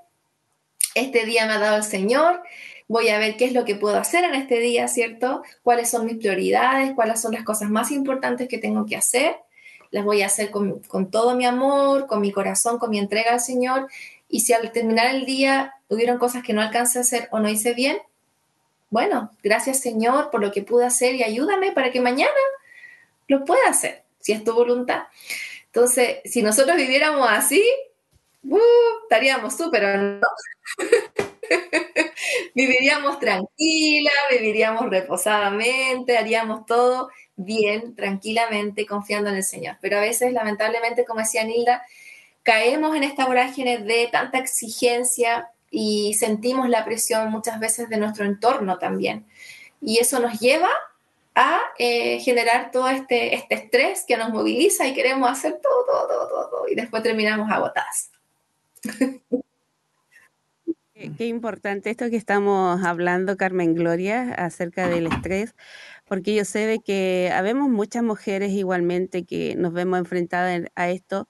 [0.94, 2.42] este día me ha dado el Señor,
[2.88, 5.42] voy a ver qué es lo que puedo hacer en este día, ¿cierto?
[5.62, 6.92] ¿Cuáles son mis prioridades?
[6.94, 9.36] ¿Cuáles son las cosas más importantes que tengo que hacer?
[9.90, 13.40] Las voy a hacer con, todo mi amor, con mi corazón, con mi entrega al
[13.40, 13.88] Señor.
[14.28, 17.48] Y si al terminar el día hubieron cosas que no alcancé a hacer o no
[17.48, 17.98] hice bien,
[18.90, 22.30] bueno, gracias Señor por lo que pude hacer y ayúdame para que mañana
[23.26, 25.04] lo pueda hacer, si es tu voluntad.
[25.74, 27.64] Entonces, si nosotros viviéramos así,
[28.42, 28.58] uh,
[29.04, 30.28] estaríamos súper, ¿no?
[32.54, 39.78] viviríamos tranquila, viviríamos reposadamente, haríamos todo bien, tranquilamente, confiando en el Señor.
[39.80, 41.82] Pero a veces, lamentablemente, como decía Nilda,
[42.42, 48.26] caemos en esta vorágine de tanta exigencia y sentimos la presión muchas veces de nuestro
[48.26, 49.24] entorno también.
[49.80, 50.68] Y eso nos lleva
[51.34, 56.28] a eh, generar todo este, este estrés que nos moviliza y queremos hacer todo, todo,
[56.28, 58.10] todo, todo, y después terminamos agotadas.
[61.16, 65.56] Qué, importante esto que estamos hablando, Carmen Gloria, acerca del estrés,
[66.04, 71.28] porque yo sé de que habemos muchas mujeres igualmente que nos vemos enfrentadas a esto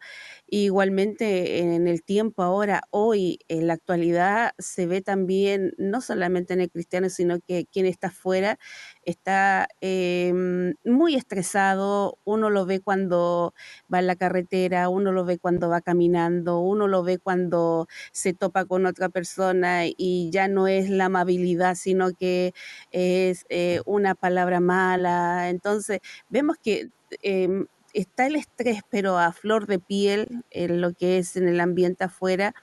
[0.54, 6.60] Igualmente en el tiempo ahora, hoy, en la actualidad, se ve también, no solamente en
[6.60, 8.58] el cristiano, sino que quien está afuera
[9.06, 13.54] está em, muy estresado, uno lo ve cuando
[13.92, 18.34] va en la carretera, uno lo ve cuando va caminando, uno lo ve cuando se
[18.34, 22.52] topa con otra persona y ya no es la amabilidad, sino que
[22.90, 25.48] es eh, una palabra mala.
[25.48, 26.90] Entonces, vemos que...
[27.22, 31.60] Em, está el estrés, pero a flor de piel, en lo que es en el
[31.60, 32.54] ambiente afuera.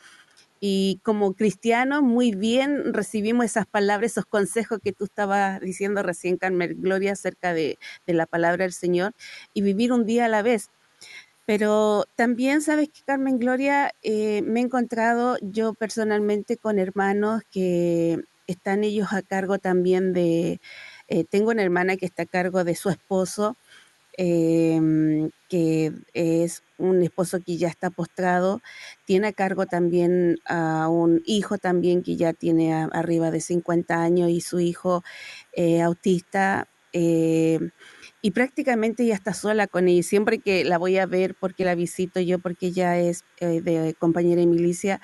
[0.62, 6.38] Y como cristianos, muy bien recibimos esas palabras, esos consejos que tú estabas diciendo recién,
[6.38, 9.14] Carmen Gloria, acerca de, la palabra del Señor
[9.54, 10.70] y vivir un día a la vez.
[11.46, 18.20] Pero también sabes que, Carmen Gloria, eh, me he encontrado yo personalmente con hermanos que
[18.48, 20.60] están ellos a cargo también de,
[21.08, 23.58] eh, tengo una hermana que está a cargo de su esposo,
[24.22, 28.62] Em, que es un esposo que ya está postrado,
[29.06, 34.30] tiene a cargo también a un hijo también que ya tiene arriba de 50 años
[34.30, 35.06] y su hijo
[35.54, 36.68] eh, autista.
[36.92, 37.60] Eh,
[38.22, 40.04] y prácticamente ya está sola con ella.
[40.04, 43.96] Siempre que la voy a ver, porque la visito yo, porque ella es eh, de
[43.98, 45.00] compañera de milicia,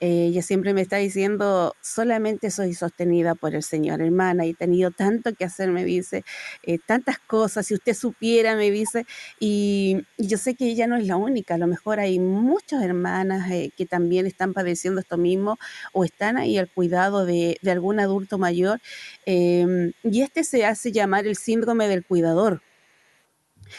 [0.00, 4.90] eh, ella siempre me está diciendo, solamente soy sostenida por el Señor, hermana, he tenido
[4.90, 6.24] tanto que hacer, me dice,
[6.62, 9.06] eh, tantas cosas, si usted supiera, me dice,
[9.40, 13.50] y, yo sé que ella no es la única, a lo mejor hay muchas hermanas
[13.76, 15.58] que también están padeciendo esto mismo
[15.92, 18.80] o están ahí al cuidado de, de algún adulto mayor,
[19.24, 22.62] em, y este se hace llamar el síndrome del cuidador.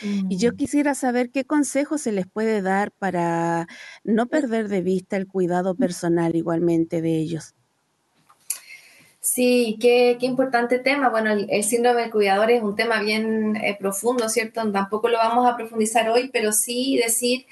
[0.01, 0.55] Y yo mm.
[0.55, 3.67] quisiera saber qué consejos se les puede dar para
[4.03, 7.53] no perder de vista el cuidado personal igualmente de ellos.
[9.19, 11.09] Sí, qué, importante tema.
[11.09, 14.71] Bueno, el, síndrome del cuidador es un tema bien eh, profundo, ¿cierto?
[14.71, 17.45] Tampoco lo vamos a profundizar hoy, pero sí decir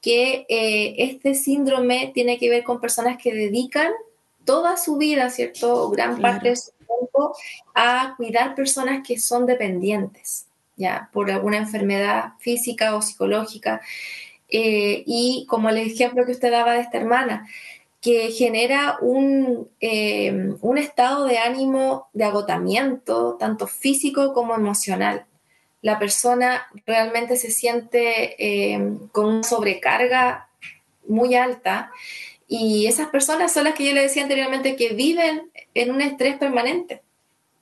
[0.00, 3.92] que eh, este síndrome tiene que ver con personas que dedican
[4.44, 5.90] toda su vida, ¿cierto?
[5.90, 7.34] Gran parte de su tiempo
[7.74, 10.45] a cuidar personas que son dependientes
[10.76, 13.80] ya por alguna enfermedad física o psicológica.
[14.48, 17.48] Eh, y como el ejemplo que usted daba de esta hermana,
[18.00, 25.26] que genera un, eh, un estado de ánimo de agotamiento, tanto físico como emocional.
[25.82, 30.48] la persona realmente se siente eh, con una sobrecarga
[31.06, 31.92] muy alta
[32.48, 36.38] y esas personas son las que yo le decía anteriormente que viven en un estrés
[36.38, 37.02] permanente.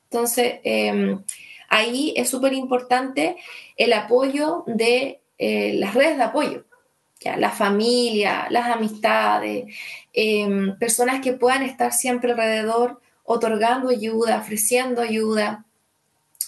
[0.04, 1.22] Entonces, em,
[1.68, 3.36] ahí es súper importante
[3.76, 6.64] el apoyo de eh, las redes de apoyo,
[7.20, 7.36] ¿ya?
[7.36, 9.74] la familia, las amistades,
[10.12, 15.64] em, personas que puedan estar siempre alrededor otorgando ayuda, ofreciendo ayuda.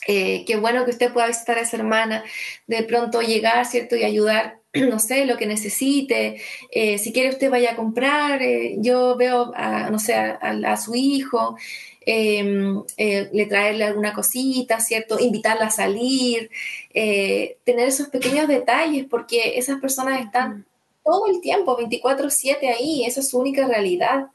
[0.06, 2.22] Eh, qué bueno que usted pueda visitar a esa hermana,
[2.66, 3.96] de pronto llegar, ¿cierto?
[3.96, 4.60] Y ayudar
[4.90, 9.52] no sé, lo que necesite, eh, si quiere usted vaya a comprar, eh, yo veo,
[9.54, 11.56] a, no sé, a, su hijo,
[12.04, 15.18] em, eh, le traerle alguna cosita, ¿cierto?
[15.18, 16.50] Invitarla a salir,
[16.92, 20.64] tener esos pequeños detalles, porque esas personas están mm.
[21.04, 24.26] todo el tiempo, 24/7 ahí, esa es su única realidad.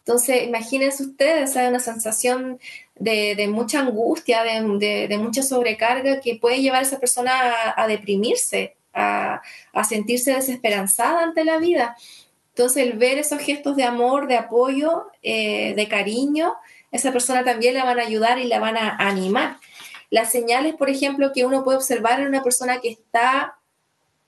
[0.00, 2.58] Entonces, imagínense ustedes, hay una sensación
[2.94, 7.32] de, mucha angustia, de, mucha sobrecarga que puede llevar a esa persona
[7.76, 11.96] a deprimirse a, sentirse desesperanzada ante la vida.
[12.50, 16.54] Entonces, el ver esos gestos de amor, de apoyo, eh, de cariño,
[16.90, 19.58] esa persona también la van a ayudar y la van a animar.
[20.10, 23.58] Las señales, por ejemplo, que uno puede observar en una persona que está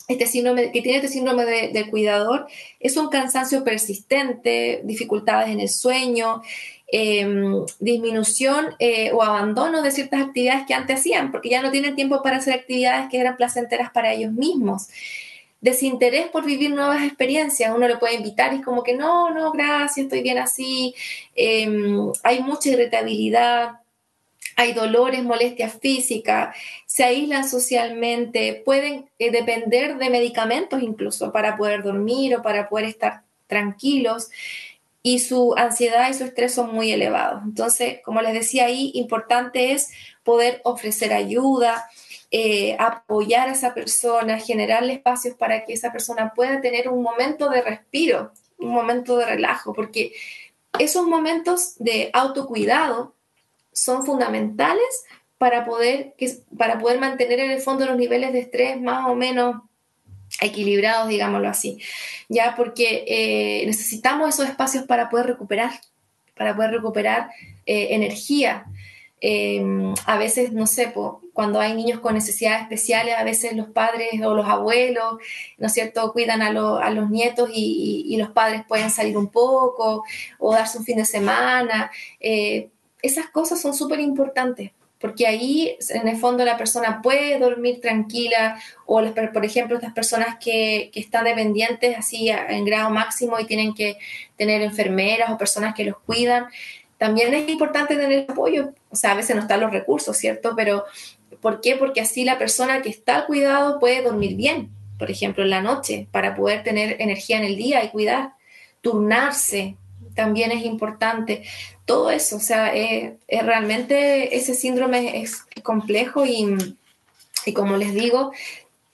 [0.08, 2.48] este síndrome, que tiene este síndrome del cuidador,
[2.80, 6.42] es un cansancio persistente, dificultades en el sueño,
[6.92, 11.94] Em, disminución eh, o abandono de ciertas actividades que antes hacían, porque ya no tienen
[11.94, 14.88] tiempo para hacer actividades que eran placenteras para ellos mismos.
[15.60, 19.52] Desinterés por vivir nuevas experiencias, uno lo puede invitar y es como que no, no,
[19.52, 20.94] gracias, estoy bien así.
[21.36, 23.80] Em, hay mucha irritabilidad,
[24.56, 31.84] hay dolores, molestias físicas, se aíslan socialmente, pueden eh, depender de medicamentos incluso para poder
[31.84, 34.30] dormir o para poder estar tranquilos
[35.02, 37.42] y su ansiedad y su estrés son muy elevados.
[37.44, 39.88] Entonces, como les decía ahí, importante es
[40.22, 41.88] poder ofrecer ayuda,
[42.30, 47.48] eh, apoyar a esa persona, generarle espacios para que esa persona pueda tener un momento
[47.48, 50.12] de respiro, un momento de relajo, porque
[50.78, 53.14] esos momentos de autocuidado
[53.72, 55.04] son fundamentales
[55.38, 56.14] para poder,
[56.56, 59.62] para poder mantener en el fondo los niveles de estrés más o menos
[60.40, 61.78] equilibrados, digámoslo así,
[62.28, 65.72] ya porque eh, necesitamos esos espacios para poder recuperar,
[66.36, 67.30] para poder recuperar
[67.66, 68.66] eh, energía.
[69.22, 70.94] Em, a veces, no sé,
[71.34, 75.18] cuando hay niños con necesidades especiales, a veces los padres o los abuelos,
[75.58, 80.04] ¿no es cierto?, cuidan a, los nietos y, los padres pueden salir un poco
[80.38, 81.90] o darse un fin de semana.
[82.18, 82.70] Eh,
[83.02, 88.60] esas cosas son súper importantes porque ahí en el fondo la persona puede dormir tranquila
[88.84, 93.96] o por ejemplo estas personas que, están dependientes así en grado máximo y tienen que
[94.36, 96.46] tener enfermeras o personas que los cuidan,
[96.98, 100.52] también es importante tener apoyo, o sea, a veces no están los recursos, ¿cierto?
[100.54, 100.84] Pero
[101.40, 101.76] ¿por qué?
[101.76, 105.62] Porque así la persona que está al cuidado puede dormir bien, por ejemplo, en la
[105.62, 108.34] noche, para poder tener energía en el día y cuidar,
[108.82, 109.76] turnarse,
[110.20, 111.44] también es importante.
[111.86, 116.58] Todo eso, o sea, eh, eh, realmente ese síndrome es complejo y,
[117.46, 118.32] y como les digo,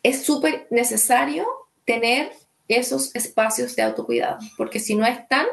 [0.05, 1.45] es súper necesario
[1.85, 2.31] tener
[2.69, 5.47] esos espacios de autocuidado, porque si no están,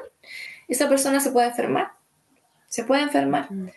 [0.68, 1.94] esa persona se puede enfermar,
[2.68, 3.52] se puede enfermar.
[3.52, 3.70] Mm.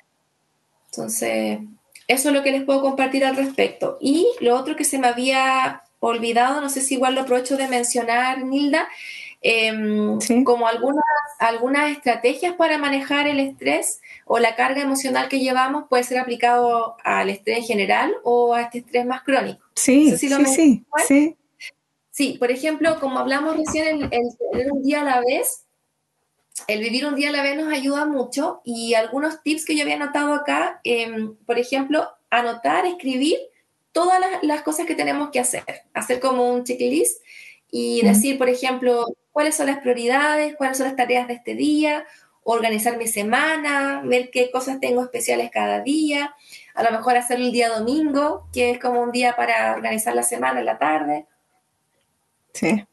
[0.91, 1.61] Entonces,
[2.09, 3.97] eso es lo que les puedo compartir al respecto.
[4.03, 7.69] Y lo otro que se me había olvidado, no sé si igual lo aprovecho de
[7.69, 8.87] mencionar, Nilda,
[9.43, 11.05] Em, como algunas,
[11.39, 16.97] algunas estrategias para manejar el estrés o la carga emocional que llevamos puede ser aplicado
[17.05, 19.65] al estrés en general o a este estrés más crónico.
[19.75, 20.29] Sí, sí,
[21.07, 21.37] sí,
[22.11, 24.11] sí, por ejemplo, como hablamos recién, el,
[24.51, 25.65] tener un día a la vez,
[26.67, 29.83] el vivir un día a la vez nos ayuda mucho y algunos tips que yo
[29.83, 33.39] había anotado acá, em, por ejemplo, anotar, escribir
[33.93, 37.23] todas las, las, cosas que tenemos que hacer, hacer como un checklist
[37.71, 42.07] y decir, por ejemplo, cuáles son las prioridades, cuáles son las tareas de este día,
[42.43, 46.35] organizar mi semana, ver qué cosas tengo especiales cada día,
[46.75, 50.23] a lo mejor hacer el día domingo, que es como un día para organizar la
[50.23, 51.27] semana en la tarde.
[52.55, 52.85] Sí.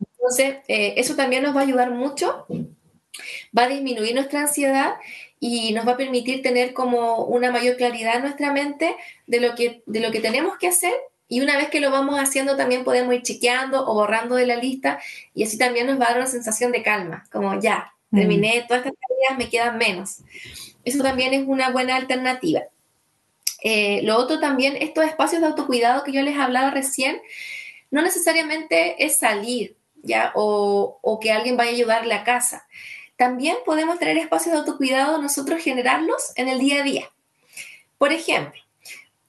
[0.00, 2.46] Entonces, eh, eso también nos va a ayudar mucho,
[3.56, 4.96] va a disminuir nuestra ansiedad
[5.40, 8.94] y nos va a permitir tener como una mayor claridad en nuestra mente
[9.26, 10.92] de lo que, de lo que tenemos que hacer
[11.28, 14.56] y una vez que lo vamos haciendo, también podemos ir chequeando o borrando de la
[14.56, 14.98] lista
[15.34, 18.86] y así también nos va a dar una sensación de calma, como ya, terminé todas
[18.86, 20.18] estas tareas, me quedan menos.
[20.84, 22.62] Eso también es una buena alternativa.
[23.62, 27.20] Eh, lo otro también, estos espacios de autocuidado que yo les hablaba recién,
[27.90, 30.32] no necesariamente es salir, ¿ya?
[30.34, 32.66] O, o que alguien vaya a ayudarle a casa.
[33.16, 37.10] También podemos tener espacios de autocuidado, nosotros generarlos en el día a día.
[37.98, 38.60] Por ejemplo,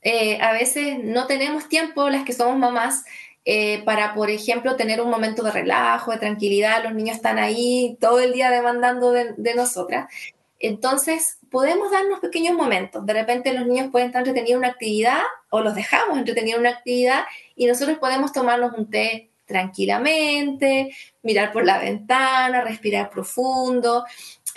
[0.01, 3.03] eh, a veces no tenemos tiempo, las que somos mamás,
[3.45, 6.83] eh, para, por ejemplo, tener un momento de relajo, de tranquilidad.
[6.83, 10.11] Los niños están ahí todo el día demandando de, de nosotras.
[10.59, 13.05] Entonces, podemos darnos pequeños momentos.
[13.05, 16.67] De repente los niños pueden estar entretenidos en una actividad o los dejamos entretenidos en
[16.67, 17.23] una actividad
[17.55, 24.05] y nosotros podemos tomarnos un té tranquilamente, mirar por la ventana, respirar profundo.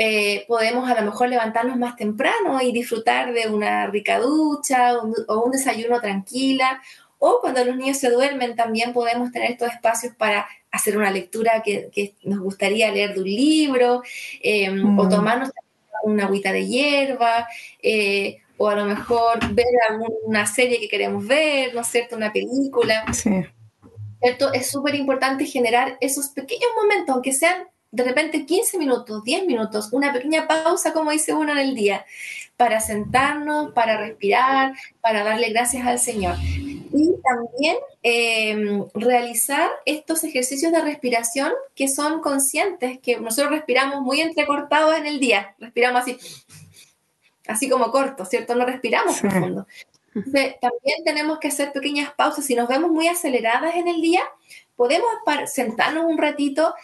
[0.04, 5.44] Eh, podemos a lo mejor levantarnos más temprano y disfrutar de una rica ducha o
[5.44, 6.82] un desayuno tranquila.
[7.20, 11.62] O cuando los niños se duermen también podemos tener estos espacios para hacer una lectura
[11.62, 14.02] que, nos gustaría leer de un libro
[14.42, 15.08] eh, o mm.
[15.08, 15.52] tomarnos
[16.02, 17.46] una agüita de hierba,
[17.80, 22.16] eh, o a lo mejor ver alguna serie que queremos ver, ¿no es cierto?
[22.16, 23.04] Una película.
[23.12, 23.30] Sí.
[24.20, 24.52] ¿Cierto?
[24.52, 29.90] Es súper importante generar esos pequeños momentos, aunque sean de repente 15 minutos, 10 minutos,
[29.92, 32.06] una pequeña pausa, como dice uno en el día,
[32.56, 34.72] para sentarnos, para respirar,
[35.02, 36.36] para darle gracias al Señor.
[36.40, 44.22] Y también em, realizar estos ejercicios de respiración que son conscientes, que nosotros respiramos muy
[44.22, 46.18] entrecortados en el día, respiramos así,
[47.46, 48.54] así como corto, ¿cierto?
[48.54, 49.66] No respiramos profundo.
[50.14, 52.46] también tenemos que hacer pequeñas pausas.
[52.46, 54.22] Si nos vemos muy aceleradas en el día,
[54.76, 55.10] podemos
[55.46, 56.74] sentarnos un ratito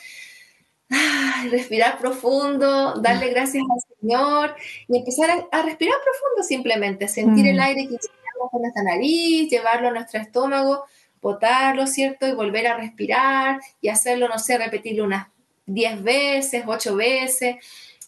[1.51, 4.57] respirar profundo, darle gracias al Señor
[4.89, 7.61] y empezar a, respirar profundo simplemente, sentir el mm.
[7.61, 10.85] aire que inspiramos con nuestra nariz, llevarlo a nuestro estómago,
[11.21, 12.27] botarlo, ¿cierto?
[12.27, 15.29] Y volver a respirar y hacerlo, no sé, repetirlo unas
[15.67, 17.57] 10 veces, 8 veces,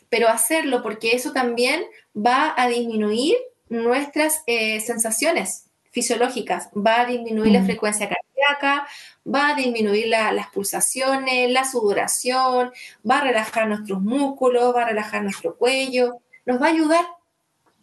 [0.09, 1.85] pero hacerlo porque eso también
[2.17, 3.37] va a disminuir
[3.69, 7.67] nuestras eh, sensaciones fisiológicas, va a disminuir la mm.
[7.67, 8.87] frecuencia cardíaca,
[9.27, 12.73] va a disminuir las pulsaciones, la sudoración,
[13.09, 17.07] va a relajar nuestros músculos, va a relajar nuestro cuello, nos va a ayudar.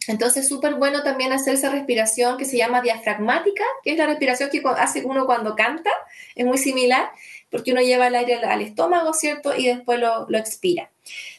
[0.06, 4.06] Entonces es súper bueno también hacer esa respiración que se llama diafragmática, que es la
[4.06, 5.90] respiración que hace uno cuando canta,
[6.34, 7.10] es muy similar,
[7.50, 9.54] porque uno lleva el aire al, estómago, ¿cierto?
[9.54, 10.90] Y después lo, lo expira.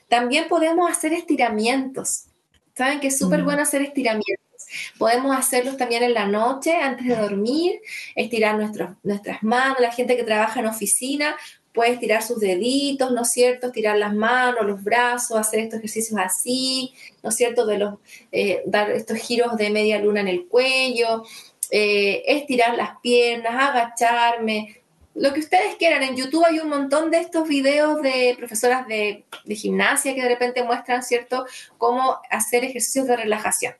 [0.08, 2.26] También podemos hacer estiramientos.
[2.76, 3.46] ¿Saben que es súper mm.
[3.46, 4.49] bueno hacer estiramientos?
[4.98, 7.82] Podemos hacerlos también en la noche, antes de dormir,
[8.16, 9.80] estirar nuestras manos.
[9.80, 11.36] La gente que trabaja en oficina
[11.74, 13.68] puede estirar sus deditos, ¿no es cierto?
[13.68, 16.94] Estirar las manos, los brazos, hacer estos ejercicios así,
[17.24, 17.66] ¿no es cierto?
[17.66, 17.96] De los,
[18.32, 21.24] eh, dar estos giros de media luna en el cuello,
[21.72, 24.82] eh, estirar las piernas, agacharme,
[25.16, 26.04] lo que ustedes quieran.
[26.04, 30.30] En YouTube hay un montón de estos videos de profesoras de, de gimnasia que de
[30.30, 31.46] repente muestran, ¿cierto?,
[31.78, 33.74] cómo hacer ejercicios de relajación.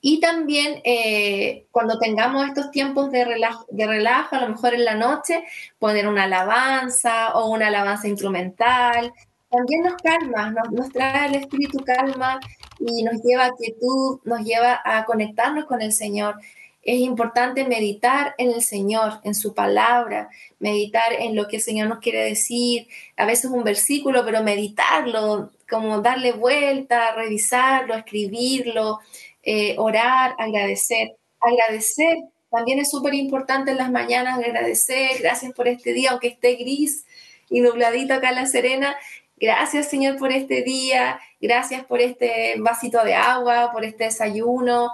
[0.00, 4.84] Y también eh, cuando tengamos estos tiempos de relajo, de relajo, a lo mejor en
[4.84, 5.44] la noche,
[5.78, 9.12] poner una alabanza o una alabanza instrumental.
[9.50, 12.40] También nos calma, nos, trae el espíritu calma
[12.78, 16.36] y nos lleva a quietud, nos lleva a conectarnos con el Señor.
[16.82, 20.28] Es importante meditar en el Señor, en su palabra,
[20.60, 22.86] meditar en lo que el Señor nos quiere decir,
[23.16, 29.00] a veces un versículo, pero meditarlo, como darle vuelta, revisarlo, escribirlo,
[29.46, 31.16] eh, orar, agradecer.
[31.40, 32.18] Agradecer
[32.50, 37.04] también es súper importante en las mañanas, agradecer, gracias por este día, aunque esté gris
[37.50, 38.96] y nubladito acá en La Serena.
[39.36, 44.90] Gracias Señor por este día, gracias por este vasito de agua, por este desayuno.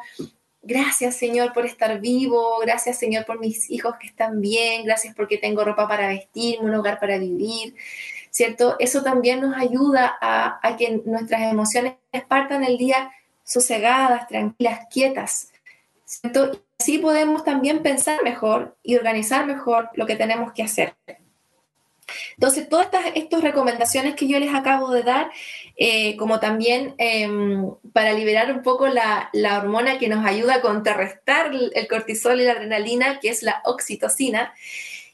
[0.63, 5.39] Gracias Señor por estar vivo, gracias Señor por mis hijos que están bien, gracias porque
[5.39, 7.75] tengo ropa para vestirme, un hogar para vivir,
[8.31, 8.77] ¿cierto?
[8.79, 11.95] Eso también nos ayuda a, a que nuestras emociones
[12.29, 13.11] partan el día
[13.53, 15.53] sosegadas, tranquilas, quietas.
[16.05, 16.63] ¿cierto?
[16.79, 20.95] así podemos también pensar mejor y organizar mejor lo que tenemos que hacer.
[22.37, 25.31] Entonces, todas estas, recomendaciones que yo les acabo de dar,
[25.77, 31.53] eh, como también em, para liberar un poco la, hormona que nos ayuda a contrarrestar
[31.53, 34.53] el cortisol y la adrenalina, que es la oxitocina.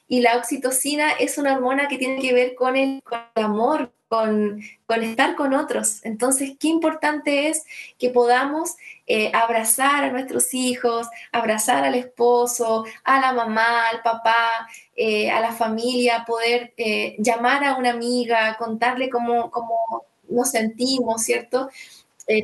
[0.08, 3.02] Y la oxitocina es una hormona que tiene que ver con el
[3.34, 4.62] amor, con,
[5.02, 6.04] estar con otros.
[6.04, 7.64] Entonces, qué importante es
[7.98, 14.66] que podamos eh, abrazar a nuestros hijos, abrazar al esposo, a la mamá, al papá,
[14.96, 21.22] eh, a la familia, poder eh, llamar a una amiga, contarle cómo, cómo nos sentimos,
[21.22, 21.70] ¿cierto?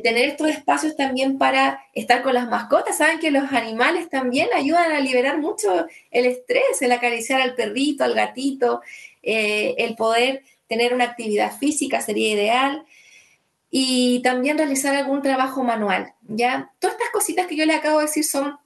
[0.01, 2.97] tener estos espacios también para estar con las mascotas.
[2.97, 8.03] Saben que los animales también ayudan a liberar mucho el estrés, el acariciar al perrito,
[8.03, 8.81] al gatito,
[9.21, 12.85] el poder tener una actividad física sería ideal
[13.69, 16.71] y también realizar algún trabajo manual, ¿ya?
[16.79, 18.57] Todas estas cositas que yo le acabo de decir son,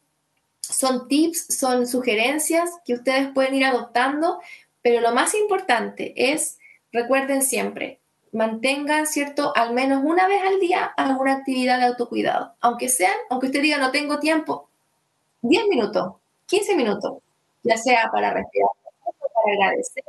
[0.61, 4.39] son tips, son sugerencias que ustedes pueden ir adoptando,
[4.81, 6.59] pero lo más importante es,
[6.91, 7.99] recuerden siempre,
[8.31, 9.51] mantengan, ¿cierto?
[9.55, 13.77] Al menos una vez al día alguna actividad de autocuidado, aunque sean, aunque usted diga
[13.77, 14.69] no tengo tiempo,
[15.41, 17.17] 10 minutos, 15 minutos,
[17.63, 18.69] ya sea para respirar,
[19.03, 20.03] para agradecer,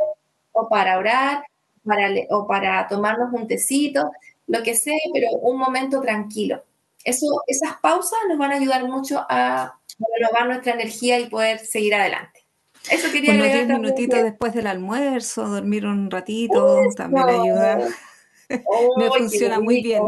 [0.53, 1.45] o para orar,
[1.85, 4.11] para, o para tomarnos un tecito,
[4.47, 6.65] lo que sea, pero un momento tranquilo.
[7.05, 9.79] Eso, esas pausas nos van a ayudar mucho a
[10.19, 12.41] renovar nuestra energía y poder seguir adelante.
[12.91, 17.89] Eso quería Unos 10 minutitos después del almuerzo, dormir un ratito, también ayuda.
[18.97, 20.03] Me funciona muy bien.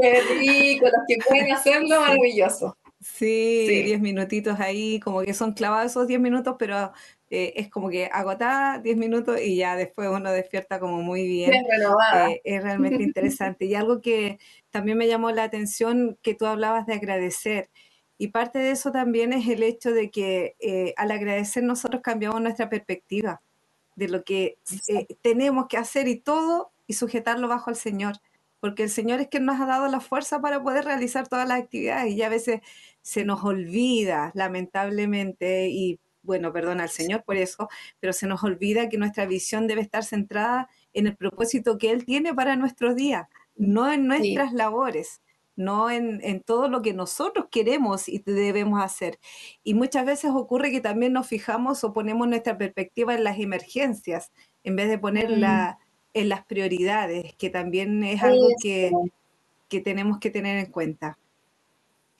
[0.00, 2.76] Qué rico, los que pueden hacerlo, maravilloso.
[3.00, 6.92] Sí, 10 minutitos ahí, como que son clavados esos 10 minutos, pero
[7.30, 11.52] eh, es como que agotada 10 minutos y ya después uno despierta como muy bien.
[11.54, 13.64] Eh, es realmente interesante.
[13.64, 14.38] Y algo que
[14.70, 17.70] también me llamó la atención, que tú hablabas de agradecer.
[18.18, 22.40] Y parte de eso también es el hecho de que eh, al agradecer nosotros cambiamos
[22.40, 23.42] nuestra perspectiva
[23.96, 24.58] de lo que
[25.22, 28.16] tenemos que hacer y todo y sujetarlo bajo al Señor
[28.64, 31.60] porque el Señor es quien nos ha dado la fuerza para poder realizar todas las
[31.60, 32.62] actividades y ya a veces
[33.02, 37.68] se nos olvida, lamentablemente, y bueno, perdona al Señor por eso,
[38.00, 42.04] pero se nos olvida que nuestra visión debe estar centrada en el propósito que Él
[42.04, 45.20] tiene para nuestros días, no en nuestras labores
[45.56, 49.18] no en, en, todo lo que nosotros queremos y debemos hacer.
[49.62, 54.32] Y muchas veces ocurre que también nos fijamos o ponemos nuestra perspectiva en las emergencias,
[54.64, 55.78] en vez de ponerla
[56.12, 58.90] en las prioridades, que también es algo que,
[59.68, 61.18] que tenemos que tener en cuenta.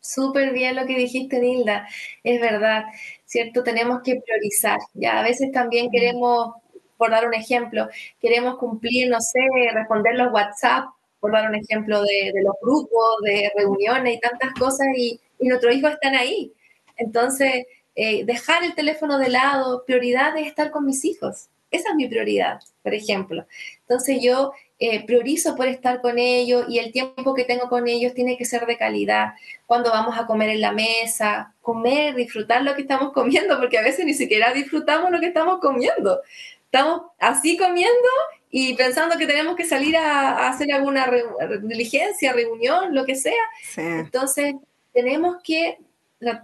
[0.04, 1.88] Súper bien lo que dijiste, Nilda.
[2.22, 2.84] Es verdad,
[3.24, 3.62] ¿cierto?
[3.62, 4.78] Tenemos que priorizar.
[4.92, 6.56] Ya a veces también queremos,
[6.98, 7.88] por dar un ejemplo,
[8.20, 9.40] queremos cumplir, no sé,
[9.72, 10.84] responder los WhatsApp,
[11.20, 15.74] por dar un ejemplo de, los grupos, de reuniones y tantas cosas, y, y nuestros
[15.74, 16.52] hijos están ahí.
[16.98, 21.48] Entonces, eh, dejar el teléfono de lado, prioridad es estar con mis hijos.
[21.70, 23.46] Esa es mi prioridad, por ejemplo.
[23.80, 24.52] Entonces yo
[24.86, 28.44] eh, priorizo por estar con ellos y el tiempo que tengo con ellos tiene que
[28.44, 29.32] ser de calidad.
[29.64, 33.82] Cuando vamos a comer en la mesa, comer, disfrutar lo que estamos comiendo, porque a
[33.82, 36.20] veces ni siquiera disfrutamos lo que estamos comiendo.
[36.66, 38.08] Estamos así comiendo
[38.50, 41.10] y pensando que tenemos que salir a, hacer alguna
[41.62, 43.44] diligencia, reunión, lo que sea.
[43.76, 44.54] Entonces
[44.92, 45.78] tenemos que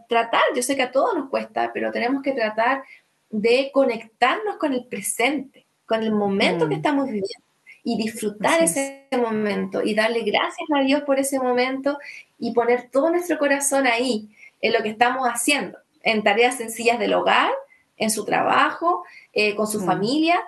[0.09, 2.85] tratar, yo sé que a todos nos cuesta, pero tenemos que tratar
[3.29, 6.79] de conectarnos con el presente, con el momento que mm.
[6.79, 7.50] estamos viviendo
[7.83, 11.99] y disfrutar ese momento y darle gracias a Dios por ese momento
[12.39, 14.29] y poner todo nuestro corazón ahí,
[14.61, 17.51] en lo que estamos haciendo, en tareas sencillas del hogar,
[17.97, 19.85] en su trabajo, eh, con su mm.
[19.87, 20.41] familia,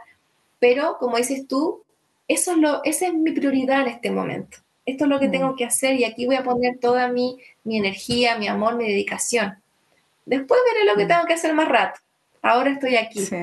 [0.58, 1.82] pero como dices tú,
[2.28, 4.58] eso es lo, esa es mi prioridad en este momento.
[4.84, 5.32] Esto es lo que mm.
[5.32, 8.86] tengo que hacer y aquí voy a poner toda mi, mi energía, mi amor, mi
[8.86, 9.58] dedicación.
[10.24, 12.00] Después veré lo que tengo que hacer más rato
[12.42, 13.24] ahora estoy aquí.
[13.24, 13.36] Sí.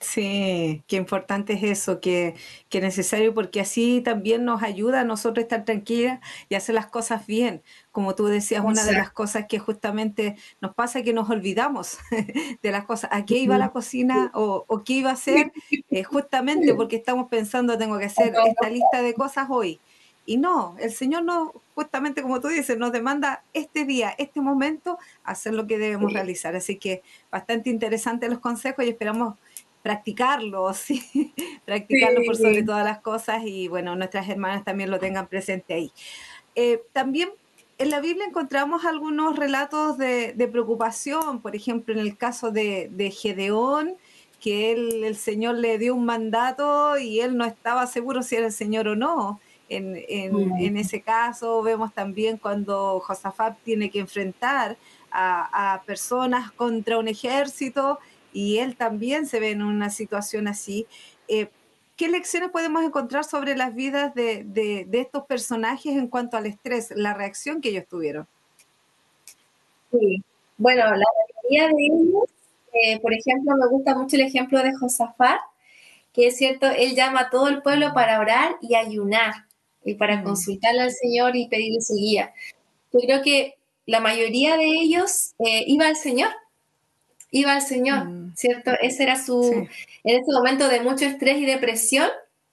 [0.00, 2.36] Sí, qué importante es eso, que,
[2.68, 6.86] que necesario, porque así también nos ayuda a nosotros a estar tranquilas y hacer las
[6.86, 7.62] cosas bien.
[7.90, 11.98] Como tú decías, una de las cosas que justamente nos pasa es que nos olvidamos
[12.62, 13.10] de las cosas.
[13.12, 15.52] ¿A qué iba la cocina o, o qué iba a hacer?
[15.90, 19.80] Eh, justamente porque estamos pensando, tengo que hacer esta lista de cosas hoy.
[20.26, 24.98] Y no, el Señor no, justamente como tú dices, nos demanda este día, este momento,
[25.24, 26.54] hacer lo que debemos realizar.
[26.54, 29.36] Así que bastante interesante los consejos y esperamos
[29.82, 31.32] practicarlos, ¿sí?
[31.64, 35.92] practicarlos por sobre todas las cosas y bueno, nuestras hermanas también lo tengan presente ahí.
[36.54, 37.30] Eh, también
[37.78, 43.10] en la Biblia encontramos algunos relatos de, preocupación, por ejemplo, en el caso de, de
[43.12, 43.94] Gedeón,
[44.40, 48.46] que él, el Señor le dio un mandato y él no estaba seguro si era
[48.46, 49.40] el Señor o no.
[49.68, 54.78] En, en, ese caso vemos también cuando Josafat tiene que enfrentar
[55.10, 57.98] a, personas contra un ejército
[58.32, 60.86] y él también se ve en una situación así.
[61.28, 61.48] Eh,
[61.96, 66.92] ¿Qué lecciones podemos encontrar sobre las vidas de, de, estos personajes en cuanto al estrés,
[66.94, 68.28] la reacción que ellos tuvieron?
[69.90, 70.22] Sí,
[70.56, 71.06] bueno, la
[71.42, 72.24] mayoría de ellos,
[72.72, 75.40] eh, por ejemplo, me gusta mucho el ejemplo de Josafat,
[76.12, 79.46] que es cierto, él llama a todo el pueblo para orar y ayunar
[79.84, 80.24] y para mm.
[80.24, 82.32] consultarle al Señor y pedirle su guía.
[82.92, 83.54] Yo creo que
[83.86, 86.30] la mayoría de ellos eh, iba al Señor,
[87.30, 88.34] iba al Señor, mm.
[88.36, 88.72] ¿cierto?
[88.80, 89.68] Ese era su, en
[90.04, 92.08] ese momento de mucho estrés y depresión,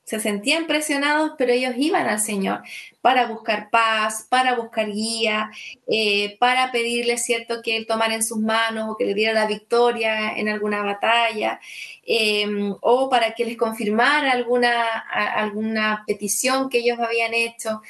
[0.05, 2.61] se sentían presionados, pero ellos iban al Señor
[3.01, 5.49] para buscar paz, para buscar guía,
[5.87, 9.47] eh, para pedirle, ¿cierto?, que Él tomara en sus manos o que le diera la
[9.47, 11.59] victoria en alguna batalla,
[12.05, 17.81] em, o para que les confirmara alguna, alguna petición que ellos habían hecho.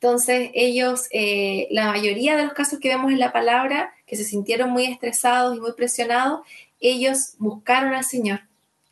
[0.00, 4.24] Entonces, ellos, eh, la mayoría de los casos que vemos en la palabra, que se
[4.24, 6.40] sintieron muy estresados y muy presionados,
[6.80, 8.40] ellos buscaron al Señor,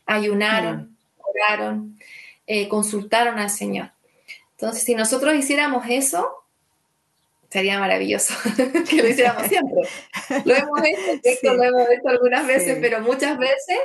[0.05, 1.99] ayunaron, oraron.
[2.47, 3.91] Eh, consultaron al Señor.
[4.53, 6.47] Entonces, si nosotros hiciéramos eso,
[7.49, 8.35] Sería maravilloso
[8.91, 9.89] que lo hiciéramos siempre.
[10.45, 10.81] Lo hemos
[11.23, 13.79] hecho, lo hemos hecho algunas veces, pero muchas veces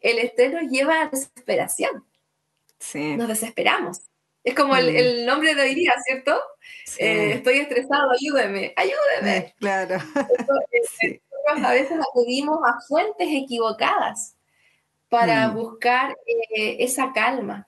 [0.00, 2.04] el estrés nos lleva a desesperación.
[2.94, 4.00] Nos desesperamos.
[4.42, 5.26] Es como el, mm.
[5.26, 6.40] nombre de hoy día, ¿cierto?
[6.98, 9.36] Eh, estoy estresado, ayúdeme, ayúdeme.
[9.36, 9.96] Eh, claro.
[11.02, 11.20] Eh,
[11.64, 14.36] a veces acudimos a fuentes equivocadas
[15.08, 15.54] para mm.
[15.54, 16.16] buscar
[16.54, 17.66] esa calma.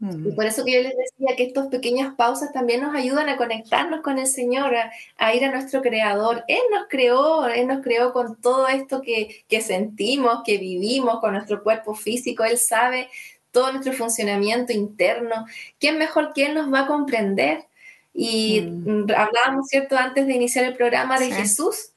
[0.00, 0.34] Y mm.
[0.34, 4.00] por eso que yo les decía que estas pequeñas pausas también nos ayudan a conectarnos
[4.00, 4.74] con el Señor,
[5.16, 6.42] a, ir a nuestro Creador.
[6.48, 11.34] Él nos creó, Él nos creó con todo esto que, que sentimos, que vivimos, con
[11.34, 12.44] nuestro cuerpo físico.
[12.44, 13.08] Él sabe
[13.52, 15.46] todo nuestro funcionamiento interno.
[15.78, 17.66] ¿Quién mejor que Él nos va a comprender?
[18.12, 19.10] Y mm.
[19.16, 21.90] hablábamos, ¿cierto?, antes de iniciar el programa de Jesús,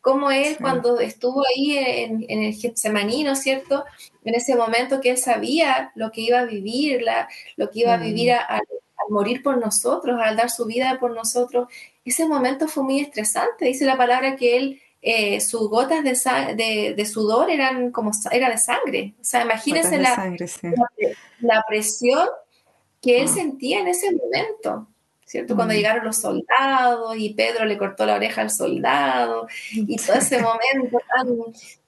[0.00, 3.84] cómo Él cuando estuvo ahí en, el Getsemaní, ¿no es cierto?,
[4.24, 7.94] en ese momento que Él sabía lo que iba a vivir, la, lo que iba
[7.94, 8.52] a vivir mm.
[8.52, 8.62] al
[9.10, 11.68] morir por nosotros, al dar su vida por nosotros,
[12.04, 13.66] ese momento fue muy estresante.
[13.66, 18.56] Dice la palabra que Él eh, sus gotas de, de, sudor eran como era de
[18.56, 19.14] sangre.
[19.20, 20.32] O sea, imagínense la,
[21.40, 22.28] la, presión
[23.00, 23.34] que él ah.
[23.34, 24.86] sentía en ese momento.
[25.24, 25.56] ¿Cierto?
[25.56, 25.76] Cuando mm.
[25.78, 30.98] llegaron los soldados y Pedro le cortó la oreja al soldado y todo ese momento
[31.08, 31.26] tan,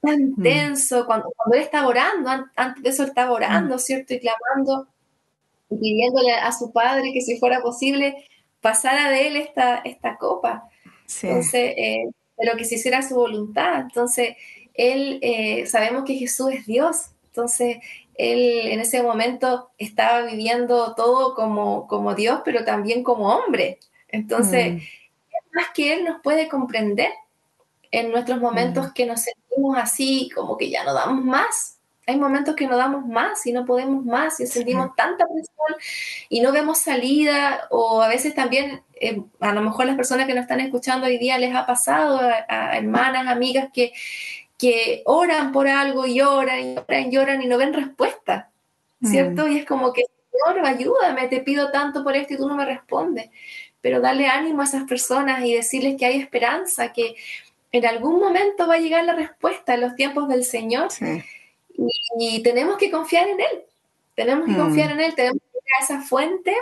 [0.01, 0.41] tan mm.
[0.41, 3.79] tenso, cuando, cuando, él estaba orando, antes de eso él estaba orando, mm.
[3.79, 4.15] ¿cierto?
[4.15, 4.87] Y clamando
[5.69, 8.25] y pidiéndole a su padre que si fuera posible
[8.61, 10.67] pasara de él esta, esta copa.
[11.21, 13.81] Entonces, eh, pero que se hiciera su voluntad.
[13.81, 14.35] Entonces,
[14.73, 17.77] él, eh, sabemos que Jesús es Dios, entonces
[18.15, 23.79] él en ese momento estaba viviendo todo como, como Dios, pero también como hombre.
[24.07, 24.77] Entonces, mm.
[24.77, 27.11] es más que Él nos puede comprender
[27.91, 28.93] en nuestros momentos mm.
[28.93, 31.74] que nos sentimos así, como que ya no damos más,
[32.07, 35.81] hay momentos que no damos más y no podemos más y sentimos tanta presión
[36.29, 40.35] y no vemos salida o a veces también eh, a lo mejor las personas que
[40.35, 43.91] nos están escuchando hoy día les ha pasado a, hermanas, amigas que,
[44.57, 48.51] que oran por algo y lloran y lloran y lloran y no ven respuesta,
[49.03, 49.47] ¿cierto?
[49.47, 49.51] Mm.
[49.51, 52.65] Y es como que, Señor, ayúdame, te pido tanto por esto y tú no me
[52.65, 53.29] respondes.
[53.81, 57.15] Pero darle ánimo a esas personas y decirles que hay esperanza, que
[57.71, 60.91] en algún momento va a llegar la respuesta en los tiempos del Señor.
[60.91, 61.23] Sí
[62.19, 63.63] y, tenemos que confiar en Él,
[64.15, 64.57] tenemos que mm.
[64.57, 66.55] confiar en Él, tenemos que ir a esa fuente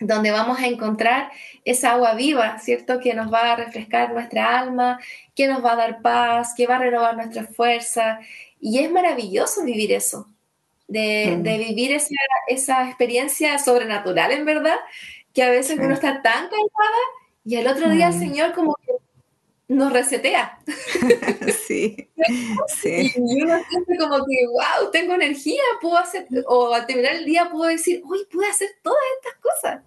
[0.00, 1.30] donde vamos a encontrar
[1.64, 3.00] esa agua viva, ¿cierto?
[3.00, 5.00] Que nos va a refrescar nuestra alma,
[5.34, 8.20] que nos va a dar paz, que va a renovar nuestra fuerza.
[8.60, 10.28] Y es maravilloso vivir eso,
[10.86, 11.42] de, mm.
[11.42, 12.14] vivir esa,
[12.46, 14.76] esa, experiencia sobrenatural, en verdad,
[15.34, 17.02] que a veces uno está tan cansada
[17.44, 18.18] y el otro día el mm.
[18.18, 18.87] Señor como que
[19.68, 20.58] nos resetea.
[21.66, 22.08] sí,
[22.68, 23.12] sí.
[23.16, 27.50] Y uno siente como que, wow, tengo energía, puedo hacer, o al terminar el día
[27.50, 29.82] puedo decir, uy, pude hacer todas estas cosas.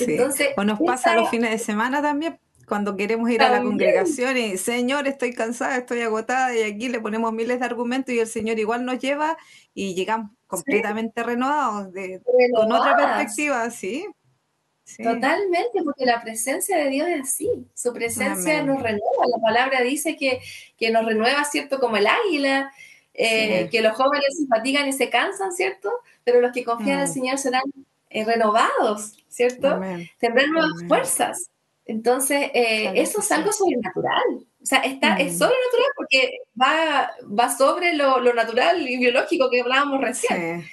[0.00, 4.36] Entonces, o nos pasa los fines de semana también, cuando queremos ir a la congregación
[4.36, 8.28] y, Señor, estoy cansada, estoy agotada, y aquí le ponemos miles de argumentos y el
[8.28, 9.36] Señor igual nos lleva
[9.74, 12.22] y llegamos completamente renovados, de,
[12.54, 14.06] con otra perspectiva, sí.
[14.96, 20.16] Totalmente, porque la presencia de Dios es así, su presencia nos renueva, la palabra dice
[20.16, 20.40] que,
[20.90, 21.78] nos renueva, ¿cierto?
[21.78, 22.72] Como el águila,
[23.14, 25.90] eh, que los jóvenes se fatigan y se cansan, ¿cierto?
[26.24, 27.12] Pero los que confían en el mm.
[27.12, 27.62] Señor serán
[28.08, 29.80] eh, renovados, ¿cierto?
[30.18, 31.50] Tendrán nuevas fuerzas.
[31.84, 34.46] Entonces, eh, eso es algo sobrenatural.
[34.62, 35.38] O sea, está, es mm.
[35.38, 40.64] sobrenatural porque va, va sobre lo, natural y biológico que hablábamos recién.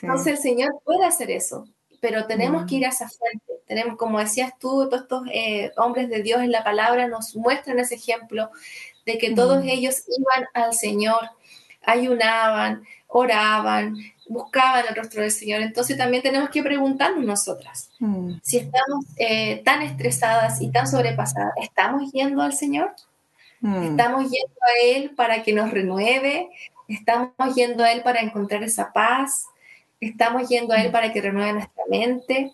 [0.00, 1.66] Entonces, el Señor puede hacer eso
[2.02, 3.62] pero tenemos que ir a esa fuente.
[3.64, 7.78] Tenemos, como decías tú, todos estos eh, hombres de Dios en la palabra nos muestran
[7.78, 8.50] ese ejemplo
[9.06, 11.30] de que todos ellos iban al Señor,
[11.84, 13.96] ayunaban, oraban,
[14.28, 15.62] buscaban el rostro del Señor.
[15.62, 18.32] Entonces también tenemos que preguntarnos nosotras, mm.
[18.42, 22.96] si estamos eh, tan estresadas y tan sobrepasadas, ¿estamos yendo al Señor?
[23.60, 23.90] Mm.
[23.90, 26.50] ¿Estamos yendo a Él para que nos renueve?
[26.88, 29.46] ¿Estamos yendo a Él para encontrar esa paz?
[30.06, 32.52] Estamos yendo a Él para que renueve nuestra mente,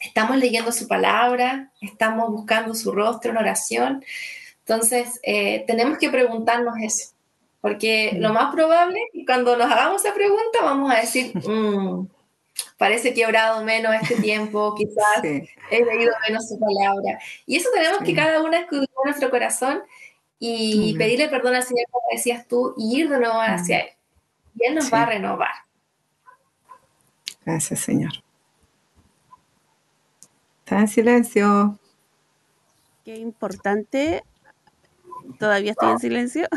[0.00, 4.04] estamos leyendo su palabra, estamos buscando su rostro en oración.
[4.60, 7.10] Entonces, eh, tenemos que preguntarnos eso,
[7.60, 12.06] porque lo más probable, cuando nos hagamos esa pregunta, vamos a decir, mm,
[12.78, 17.18] parece que he orado menos este tiempo, quizás he leído menos su palabra.
[17.46, 19.82] Y eso tenemos que cada una escudriñar nuestro corazón
[20.38, 23.88] y pedirle perdón al Señor, como decías tú, y ir de nuevo hacia Él.
[24.58, 25.52] Y Él nos va a renovar.
[27.44, 28.12] Gracias, Señor.
[30.60, 31.78] Está en silencio.
[33.04, 34.22] Qué importante.
[35.38, 36.48] ¿Todavía estoy en silencio?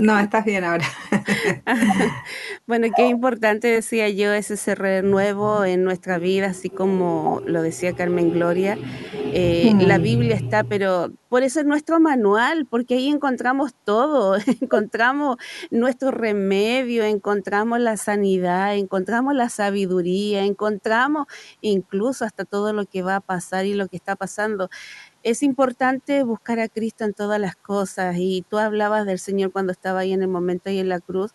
[0.00, 0.86] No, estás bien ahora.
[2.66, 7.94] bueno, qué importante decía yo es ese renuevo en nuestra vida, así como lo decía
[7.94, 8.78] Carmen Gloria.
[9.32, 10.02] Eh, la mm.
[10.02, 15.36] Biblia está, pero por eso es nuestro manual, porque ahí encontramos todo, encontramos
[15.70, 21.26] nuestro remedio, encontramos la sanidad, encontramos la sabiduría, encontramos
[21.60, 24.70] incluso hasta todo lo que va a pasar y lo que está pasando
[25.22, 29.72] es importante buscar a Cristo en todas las cosas y tú hablabas del Señor cuando
[29.72, 31.34] estaba ahí en el momento ahí en la cruz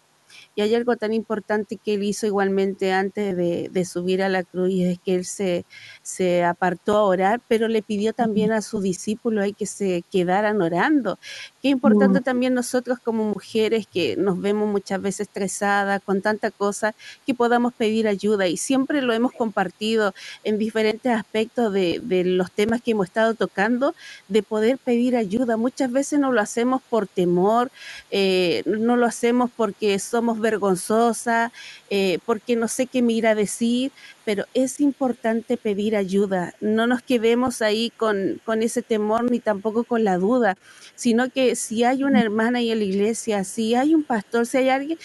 [0.56, 4.70] y hay algo tan importante que él hizo igualmente antes de, subir a la cruz
[4.72, 5.66] y es que él se,
[6.14, 11.18] se apartó a orar, pero le pidió también a sus discípulos que se quedaran orando.
[11.62, 16.94] Qué importante también nosotros como mujeres que nos vemos muchas veces estresadas con tanta cosa,
[17.26, 22.52] que podamos pedir ayuda y siempre lo hemos compartido en diferentes aspectos de, de los
[22.52, 23.96] temas que hemos estado tocando,
[24.28, 25.58] de poder pedir ayuda.
[25.58, 27.72] Muchas veces no lo hacemos por temor,
[28.12, 31.52] eh, no lo hacemos porque somos vergonzosa,
[31.90, 33.92] eh, porque no sé qué me irá a decir,
[34.26, 36.03] pero es importante pedir ayuda.
[36.62, 40.56] No nos quedemos ahí con, con ese temor ni tampoco con la duda,
[40.96, 44.58] sino que si hay una hermana ahí en la iglesia, si hay un pastor, si
[44.58, 44.98] hay alguien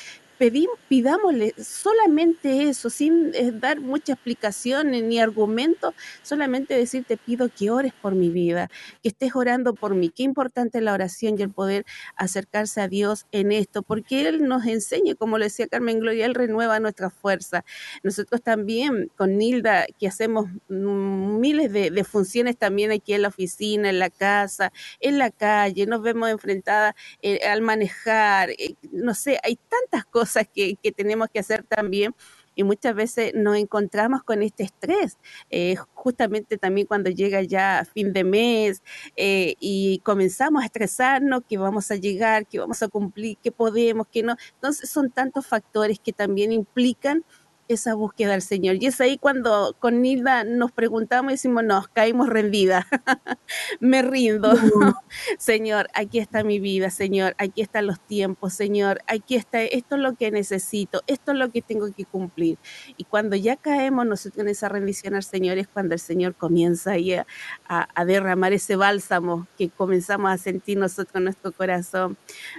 [0.89, 7.70] pidámosle solamente eso, sin eh, dar mucha explicación ni argumento, solamente decir te pido que
[7.70, 8.70] ores por mi vida,
[9.03, 10.11] que estés orando por mí.
[10.11, 11.84] Qué importante la oración y el poder
[12.16, 16.34] acercarse a Dios en esto, porque Él nos enseña, como le decía Carmen Gloria, Él
[16.34, 17.64] renueva nuestra fuerza.
[18.03, 23.89] Nosotros también con Nilda, que hacemos miles de, de funciones también aquí en la oficina,
[23.91, 29.39] en la casa, en la calle, nos vemos enfrentadas eh, al manejar, eh, no sé,
[29.43, 32.14] hay tantas cosas que, tenemos que hacer también
[32.55, 35.16] y muchas veces nos encontramos con este estrés,
[35.49, 38.83] eh, justamente también cuando llega ya fin de mes
[39.16, 44.09] eh, y comenzamos a estresarnos que vamos a llegar, que vamos a cumplir, que podemos,
[44.09, 44.37] que no.
[44.55, 47.24] Entonces son tantos factores que también implican
[47.69, 48.77] esa búsqueda del Señor.
[48.81, 52.87] Y es ahí cuando con Nilda nos preguntamos y decimos, nos caímos rendidas,
[53.81, 54.53] me rindo.
[55.39, 60.03] Señor, aquí está mi vida, Señor, aquí están los tiempos, Señor, aquí está, esto es
[60.03, 62.59] lo que necesito, esto es lo que tengo que cumplir.
[62.97, 66.93] Y cuando ya caemos nosotros en esa rendición al Señor es cuando el Señor comienza
[66.93, 67.27] ahí a,
[67.69, 72.16] a derramar ese bálsamo que comenzamos a sentir nosotros en nuestro corazón.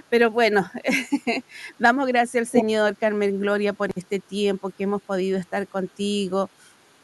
[0.08, 0.70] Pero bueno,
[1.78, 6.48] damos gracias al Señor, Carmen Gloria, por este tiempo que hemos podido estar contigo,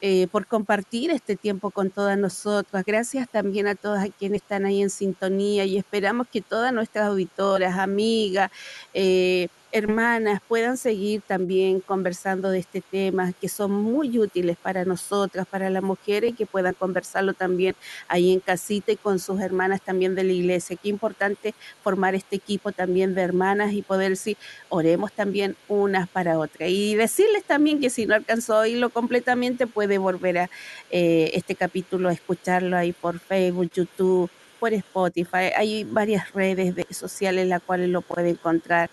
[0.03, 2.85] eh, por compartir este tiempo con todas nosotras.
[2.85, 7.79] Gracias también a todas quienes están ahí en sintonía y esperamos que todas nuestras auditoras,
[7.79, 8.51] amigas,
[8.93, 15.47] eh, hermanas puedan seguir también conversando de este tema, que son muy útiles para nosotras,
[15.47, 17.75] para las mujeres, y que puedan conversarlo también
[18.09, 20.77] ahí en casita y con sus hermanas también de la iglesia.
[20.81, 24.37] Qué importante formar este equipo también de hermanas y poder decir,
[24.69, 26.71] oremos también unas para otras.
[26.71, 30.51] Y decirles también que si no alcanzó a oírlo completamente, puede volver a
[30.91, 35.53] eh, este capítulo a escucharlo ahí por Facebook, YouTube por Spotify.
[35.57, 38.91] Hay varias redes sociales en las cuales lo puede encontrar.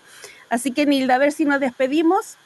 [0.50, 2.36] Así que Nilda, a ver si nos despedimos.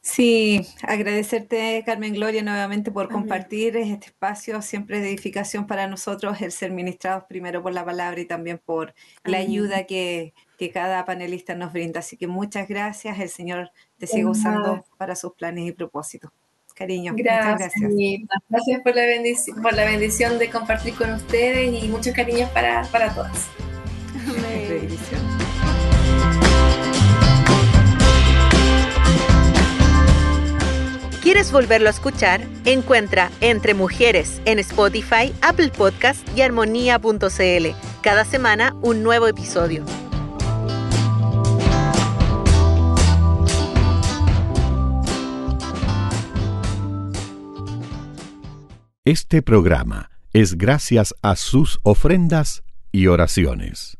[0.00, 6.50] Sí, agradecerte, Carmen Gloria, nuevamente por compartir este espacio, siempre de edificación para nosotros, el
[6.50, 10.32] ser ministrados primero por la palabra y también por la ayuda que,
[10.72, 12.00] cada panelista nos brinda.
[12.00, 16.30] Así que muchas gracias, el Señor te sigue usando para sus planes y propósitos.
[16.74, 17.72] Cariño, gracias.
[17.76, 22.48] Gracias, gracias por, la bendición, por la bendición de compartir con ustedes y muchos cariños
[22.50, 23.48] para, para todas.
[31.28, 32.40] ¿Quieres volverlo a escuchar?
[32.64, 37.66] Encuentra Entre Mujeres en Spotify, Apple Podcast y armonía.cl.
[38.00, 39.84] Cada semana un nuevo episodio.
[49.04, 53.97] Este programa es gracias a sus ofrendas y oraciones.